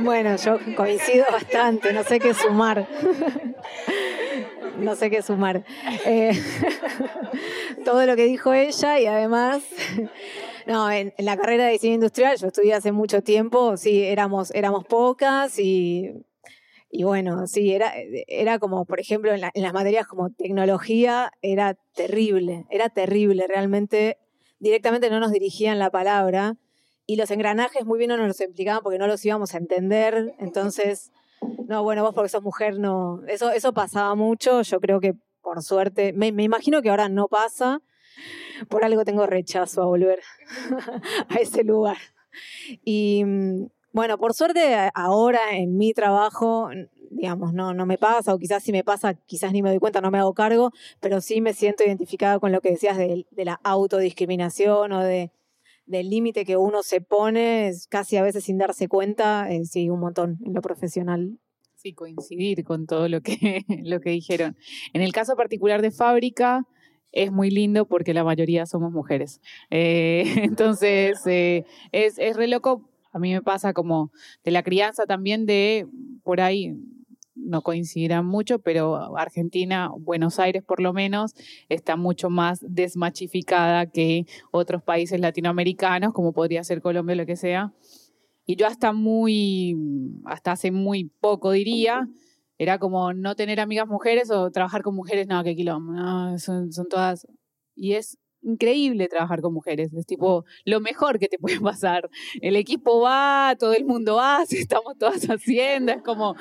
[0.00, 2.86] Bueno, yo coincido bastante, no sé qué sumar.
[4.78, 5.64] no sé qué sumar.
[6.04, 6.32] Eh,
[7.84, 9.62] todo lo que dijo ella y además,
[10.66, 14.84] no, en, la carrera de diseño industrial yo estudié hace mucho tiempo, sí, éramos, éramos
[14.84, 16.12] pocas y,
[16.90, 17.92] y bueno, sí, era,
[18.26, 24.18] era como, por ejemplo, en, en las materias como tecnología, era terrible, era terrible, realmente
[24.58, 26.56] directamente no nos dirigían la palabra
[27.06, 30.34] y los engranajes muy bien no nos los explicaban porque no los íbamos a entender,
[30.38, 31.12] entonces
[31.68, 33.22] no, bueno, vos porque sos mujer, no.
[33.26, 37.80] Eso, eso pasaba mucho, yo creo que por suerte, me, imagino que ahora no pasa,
[38.68, 40.20] por algo tengo rechazo a volver
[41.28, 41.98] a ese lugar.
[42.84, 43.22] Y
[43.92, 46.70] bueno, por suerte ahora en mi trabajo,
[47.10, 50.00] digamos, no, no me pasa, o quizás si me pasa, quizás ni me doy cuenta,
[50.00, 53.44] no me hago cargo, pero sí me siento identificada con lo que decías de, de
[53.44, 55.30] la autodiscriminación o de
[55.86, 60.00] del límite que uno se pone, casi a veces sin darse cuenta, eh, sí, un
[60.00, 61.38] montón en lo profesional.
[61.76, 64.56] Sí, coincidir con todo lo que, lo que dijeron.
[64.92, 66.66] En el caso particular de fábrica,
[67.12, 69.40] es muy lindo porque la mayoría somos mujeres.
[69.70, 72.90] Eh, entonces, eh, es, es re loco.
[73.12, 74.12] A mí me pasa como
[74.44, 75.86] de la crianza también de
[76.22, 76.76] por ahí
[77.36, 81.34] no coincidirán mucho, pero Argentina, Buenos Aires por lo menos,
[81.68, 87.36] está mucho más desmachificada que otros países latinoamericanos, como podría ser Colombia o lo que
[87.36, 87.72] sea.
[88.46, 89.76] Y yo hasta muy,
[90.24, 92.08] hasta hace muy poco diría,
[92.58, 96.88] era como no tener amigas mujeres o trabajar con mujeres, no, qué quilombo, son, son
[96.88, 97.26] todas...
[97.78, 99.92] Y es increíble trabajar con mujeres.
[99.92, 102.08] Es tipo lo mejor que te puede pasar.
[102.40, 105.92] El equipo va, todo el mundo hace, estamos todas haciendo.
[105.92, 106.36] Es como,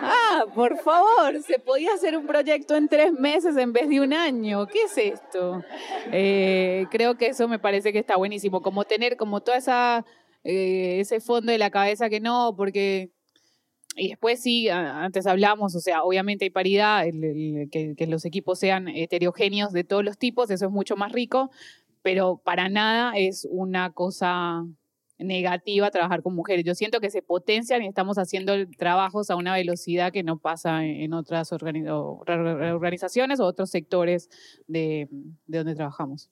[0.00, 4.12] ah, por favor, se podía hacer un proyecto en tres meses en vez de un
[4.12, 4.66] año.
[4.66, 5.62] ¿Qué es esto?
[6.10, 8.62] Eh, creo que eso me parece que está buenísimo.
[8.62, 10.04] Como tener como toda esa
[10.44, 13.10] eh, ese fondo de la cabeza que no, porque
[13.96, 17.04] y después sí, antes hablamos, o sea, obviamente hay paridad,
[17.70, 21.50] que, los equipos sean heterogéneos de todos los tipos, eso es mucho más rico,
[22.02, 24.64] pero para nada es una cosa
[25.18, 26.64] negativa trabajar con mujeres.
[26.64, 30.84] Yo siento que se potencian y estamos haciendo trabajos a una velocidad que no pasa
[30.84, 34.28] en otras organizaciones o otros sectores
[34.66, 35.08] de,
[35.46, 36.30] de donde trabajamos.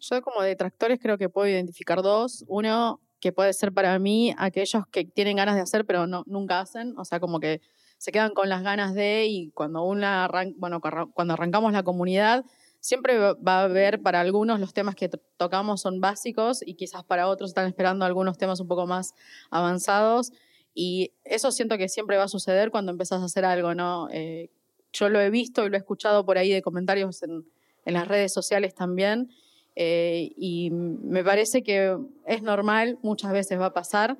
[0.00, 2.44] Yo como detractores creo que puedo identificar dos.
[2.46, 6.60] Uno, que puede ser para mí aquellos que tienen ganas de hacer pero no, nunca
[6.60, 7.62] hacen, o sea, como que
[7.96, 10.82] se quedan con las ganas de y cuando, una bueno,
[11.14, 12.44] cuando arrancamos la comunidad,
[12.80, 15.08] siempre va a haber para algunos los temas que
[15.38, 19.14] tocamos son básicos y quizás para otros están esperando algunos temas un poco más
[19.48, 20.30] avanzados
[20.74, 24.10] y eso siento que siempre va a suceder cuando empezás a hacer algo, ¿no?
[24.10, 24.50] Eh,
[24.92, 27.46] yo lo he visto y lo he escuchado por ahí de comentarios en,
[27.86, 29.30] en las redes sociales también
[29.76, 31.96] eh, y me parece que
[32.26, 34.16] es normal, muchas veces va a pasar.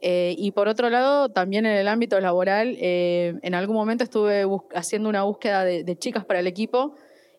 [0.00, 4.44] Eh, y por otro lado, también en el ámbito laboral, eh, en algún momento estuve
[4.74, 6.94] haciendo una búsqueda de, chicas para el equipo,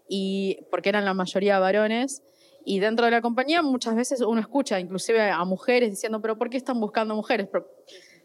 [0.08, 2.22] y, porque eran la mayoría varones.
[2.68, 6.50] Y dentro de la compañía muchas veces uno escucha inclusive a mujeres diciendo, pero ¿por
[6.50, 7.48] qué están buscando mujeres?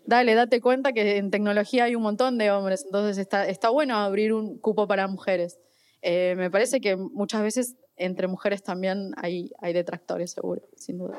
[0.06, 3.96] dale, date cuenta que en tecnología hay un montón de hombres, entonces está, está bueno
[3.96, 5.60] abrir un cupo para mujeres.
[6.02, 11.18] me parece que muchas veces entre mujeres también hay, hay detractores, seguro, sin duda.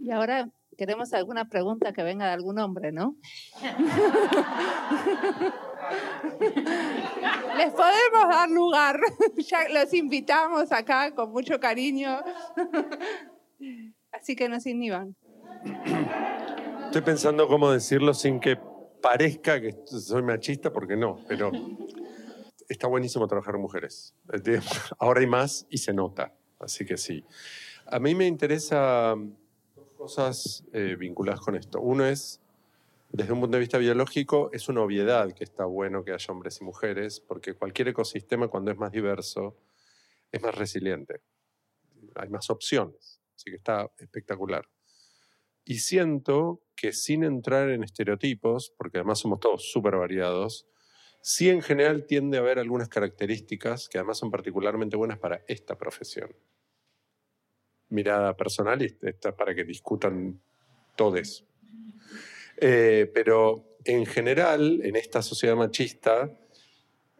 [0.00, 3.16] Y ahora queremos alguna pregunta que venga de algún hombre, ¿no?
[7.56, 8.98] Les podemos dar lugar.
[9.36, 12.22] Ya los invitamos acá con mucho cariño.
[14.10, 15.14] Así que no se inhiban.
[16.86, 18.58] Estoy pensando cómo decirlo sin que
[19.02, 21.52] parezca que soy machista, porque no, pero
[22.68, 24.14] está buenísimo trabajar con mujeres.
[24.98, 27.24] Ahora hay más y se nota, así que sí.
[27.86, 29.14] A mí me interesa
[29.74, 31.80] dos cosas eh, vinculadas con esto.
[31.80, 32.40] Uno es,
[33.10, 36.60] desde un punto de vista biológico, es una obviedad que está bueno que haya hombres
[36.60, 39.56] y mujeres, porque cualquier ecosistema cuando es más diverso
[40.30, 41.22] es más resiliente.
[42.16, 44.68] Hay más opciones, así que está espectacular.
[45.64, 50.66] Y siento que sin entrar en estereotipos, porque además somos todos súper variados,
[51.20, 55.76] Sí, en general tiende a haber algunas características que además son particularmente buenas para esta
[55.76, 56.34] profesión.
[57.90, 58.96] Mirada personal
[59.36, 60.40] para que discutan
[60.96, 61.46] todos.
[62.56, 66.30] Eh, pero en general, en esta sociedad machista,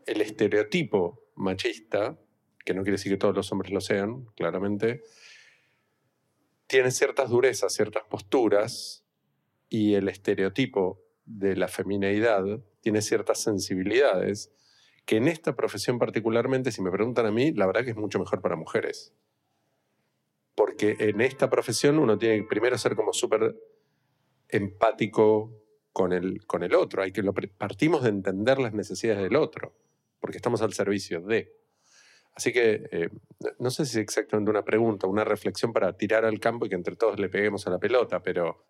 [0.07, 2.19] el estereotipo machista,
[2.65, 5.03] que no quiere decir que todos los hombres lo sean, claramente,
[6.67, 9.05] tiene ciertas durezas, ciertas posturas,
[9.69, 12.45] y el estereotipo de la femineidad
[12.89, 14.51] tiene ciertas sensibilidades
[15.05, 18.19] que en esta profesión particularmente, si me preguntan a mí, la verdad que es mucho
[18.19, 19.13] mejor para mujeres.
[20.55, 23.55] Porque en esta profesión uno tiene que primero ser como súper
[24.49, 25.53] empático
[25.93, 27.03] con el, con el otro.
[27.03, 29.77] Hay que lo, partimos de entender las necesidades del otro.
[30.19, 31.55] porque estamos al servicio de.
[32.33, 33.11] Así que eh,
[33.59, 36.75] no sé si es exactamente una pregunta, una reflexión para tirar al campo y que
[36.75, 38.65] entre todos le peguemos a la pelota, pero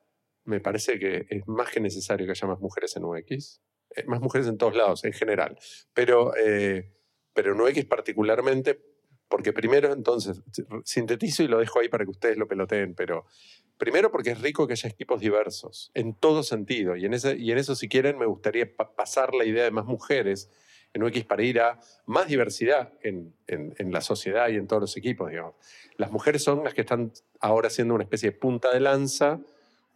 [0.44, 3.60] me parece que es más que necesario que haya más mujeres en UX,
[4.06, 5.58] más mujeres en todos lados, en general,
[5.92, 6.92] pero, eh,
[7.32, 8.80] pero en UX particularmente,
[9.28, 10.42] porque primero, entonces,
[10.84, 13.26] sintetizo y lo dejo ahí para que ustedes lo peloteen, pero
[13.76, 17.52] primero porque es rico que haya equipos diversos, en todo sentido, y en, ese, y
[17.52, 20.50] en eso, si quieren, me gustaría pasar la idea de más mujeres
[20.94, 24.96] en UX para ir a más diversidad en, en, la sociedad y en todos los
[24.96, 25.54] equipos, digamos.
[25.96, 29.40] Las mujeres son las que están ahora siendo una especie de punta de lanza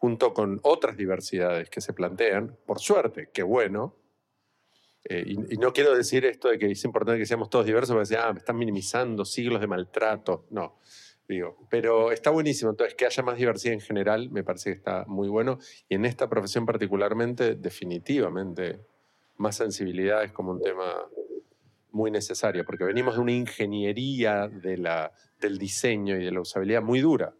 [0.02, 3.94] junto con otras diversidades que se plantean, por suerte, qué bueno.
[5.04, 8.16] Eh, y, no quiero decir esto de que es importante que seamos todos diversos, porque
[8.16, 10.48] ah, me están minimizando siglos de maltrato.
[10.50, 10.80] No,
[11.28, 12.72] digo, pero está buenísimo.
[12.72, 15.60] Entonces, que haya más diversidad en general me parece que está muy bueno.
[15.88, 18.80] Y en esta profesión particularmente, definitivamente,
[19.36, 20.96] más sensibilidad es como un tema
[21.92, 26.82] muy necesario, porque venimos de una ingeniería de la, del diseño y de la usabilidad
[26.82, 27.36] muy dura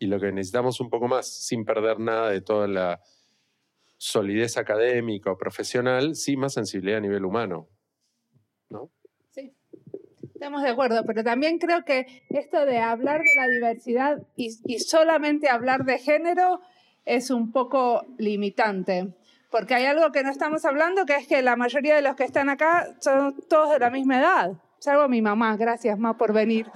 [0.00, 3.00] y lo que necesitamos un poco más, sin perder nada de toda la
[3.98, 7.68] solidez académica o profesional, sí más sensibilidad a nivel humano.
[8.70, 8.90] ¿no?
[9.30, 9.52] Sí,
[10.34, 14.78] estamos de acuerdo, pero también creo que esto de hablar de la diversidad y, y
[14.78, 16.62] solamente hablar de género
[17.04, 19.12] es un poco limitante.
[19.50, 22.24] Porque hay algo que no estamos hablando, que es que la mayoría de los que
[22.24, 24.52] están acá son todos de la misma edad.
[24.80, 26.66] Salvo mi mamá, gracias más por venir.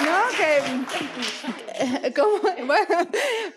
[0.00, 0.22] ¿No?
[0.38, 0.62] Que,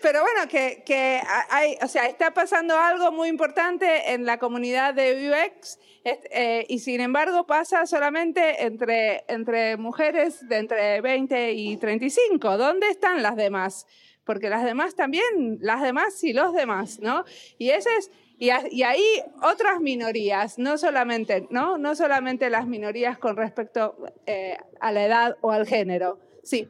[0.02, 4.92] pero bueno, que, que hay, o sea, está pasando algo muy importante en la comunidad
[4.92, 11.78] de UX eh, y sin embargo pasa solamente entre, entre mujeres de entre 20 y
[11.78, 12.58] 35.
[12.58, 13.86] ¿Dónde están las demás?
[14.24, 17.24] Porque las demás también, las demás y los demás, ¿no?
[17.56, 19.04] Y ese es y, ahí
[19.42, 21.76] otras minorías, no solamente, ¿no?
[21.76, 26.20] No solamente las minorías con respecto eh, a la edad o al género.
[26.44, 26.68] Sí.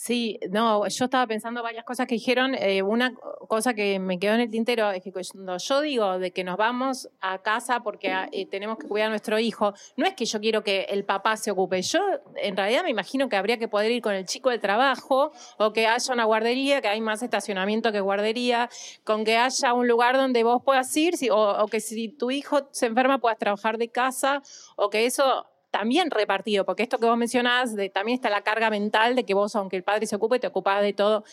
[0.00, 2.54] Sí, no, yo estaba pensando varias cosas que dijeron.
[2.54, 3.12] Eh, una
[3.48, 6.56] cosa que me quedó en el tintero es que cuando yo digo de que nos
[6.56, 10.24] vamos a casa porque ah, eh, tenemos que cuidar a nuestro hijo, no es que
[10.24, 11.82] yo quiero que el papá se ocupe.
[11.82, 11.98] Yo
[12.36, 15.72] en realidad me imagino que habría que poder ir con el chico del trabajo o
[15.72, 18.70] que haya una guardería, que hay más estacionamiento que guardería,
[19.02, 22.68] con que haya un lugar donde vos puedas ir o, o que si tu hijo
[22.70, 24.42] se enferma puedas trabajar de casa
[24.76, 28.70] o que eso también repartido, porque esto que vos mencionás, de, también está la carga
[28.70, 31.24] mental de que vos, aunque el padre se ocupe, te ocupás de todo.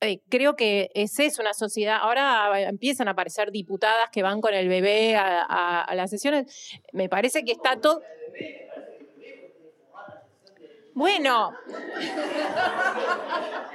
[0.00, 1.98] Eh, creo que esa es una sociedad.
[2.00, 6.72] Ahora empiezan a aparecer diputadas que van con el bebé a las sesiones.
[6.92, 8.02] Me parece que está todo.
[10.94, 11.54] Bueno,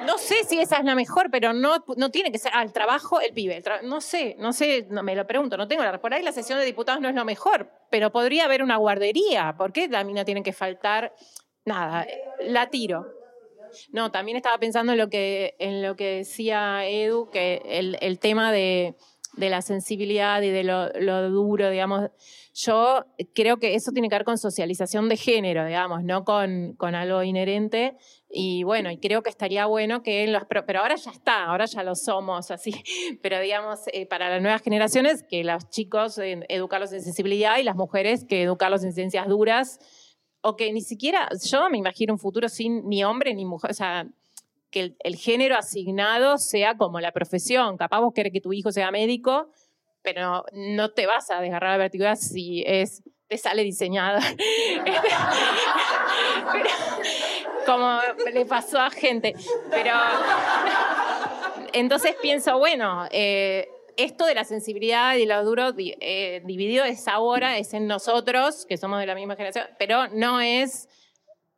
[0.06, 3.20] no sé si esa es la mejor, pero no, no tiene que ser al trabajo
[3.20, 3.64] el pibe.
[3.84, 6.60] no sé, no sé, no, me lo pregunto, no tengo la Por ahí la sesión
[6.60, 9.56] de diputados no es lo mejor, pero podría haber una guardería.
[9.58, 11.14] ¿Por qué a mí no tienen que faltar?
[11.66, 12.06] Nada,
[12.42, 13.08] la tiro.
[13.92, 18.20] No, también estaba pensando en lo que, en lo que decía Edu, que el, el
[18.20, 18.96] tema de,
[19.38, 22.10] de, la sensibilidad y de lo, duro, digamos
[22.60, 26.96] yo creo que eso tiene que ver con socialización de género, digamos, no con, con
[26.96, 27.96] algo inherente.
[28.32, 30.42] Y bueno, y creo que estaría bueno que en los...
[30.50, 32.74] Pero ahora ya está, ahora ya lo somos así.
[33.22, 37.64] Pero digamos, eh, para las nuevas generaciones, que los chicos eh, educarlos en sensibilidad y
[37.64, 39.80] las mujeres que educarlos en ciencias duras.
[40.42, 43.74] O que ni siquiera, yo me imagino un futuro sin ni hombre ni mujer, o
[43.74, 44.08] sea,
[44.70, 47.78] que el, género asignado sea como la profesión.
[47.78, 49.52] Capaz vos querés que tu hijo sea médico,
[50.02, 54.22] pero no te vas a desgarrar la vertical si es te sale diseñada.
[57.66, 58.00] como
[58.34, 59.36] le pasó a gente.
[59.70, 59.94] Pero
[61.74, 67.58] entonces pienso, bueno, eh, esto de la sensibilidad y lo duro eh, dividido es ahora,
[67.58, 70.88] es en nosotros, que somos de la misma generación, pero no es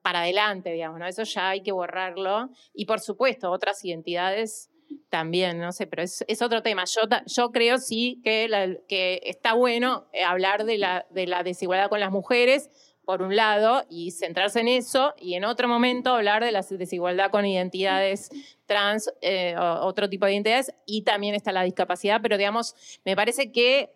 [0.02, 1.08] para adelante, digamos, ¿no?
[1.08, 2.50] Eso ya hay que borrarlo.
[2.74, 4.70] Y por supuesto, otras identidades
[5.10, 6.84] también, no sé, pero es, otro tema.
[7.26, 12.00] Yo, creo sí que, que está bueno eh, hablar de la, de la desigualdad con
[12.00, 12.70] las mujeres,
[13.06, 17.32] por un lado, y centrarse en eso, y en otro momento hablar de la desigualdad
[17.32, 18.30] con identidades
[18.68, 22.76] trans, eh, otro tipo de identidades, y también está la discapacidad, pero digamos,
[23.06, 23.89] me parece que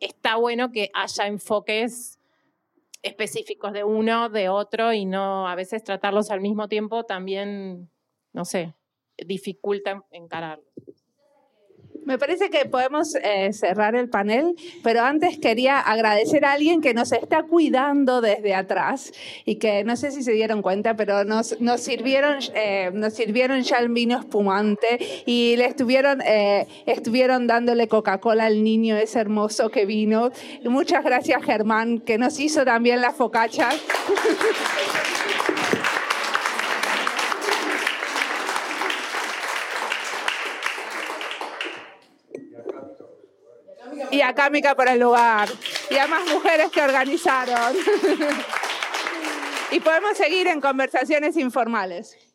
[0.00, 2.15] está bueno que haya enfoques
[3.02, 7.90] específicos de uno, de otro, y no a veces tratarlos al mismo tiempo también,
[8.32, 8.74] no sé,
[9.16, 10.64] dificulta encararlo.
[12.06, 14.54] Me parece que podemos eh, cerrar el panel,
[14.84, 19.12] pero antes quería agradecer a alguien que nos está cuidando desde atrás
[19.44, 23.62] y que no sé si se dieron cuenta, pero nos, nos, sirvieron, eh, nos sirvieron
[23.62, 29.70] ya el vino espumante y le estuvieron, eh, estuvieron dándole Coca-Cola al niño ese hermoso
[29.70, 30.30] que vino.
[30.62, 33.70] Muchas gracias Germán, que nos hizo también la focacha.
[44.16, 45.48] y a Cámica por el lugar,
[45.90, 47.76] y a más mujeres que organizaron.
[49.70, 52.25] y podemos seguir en conversaciones informales.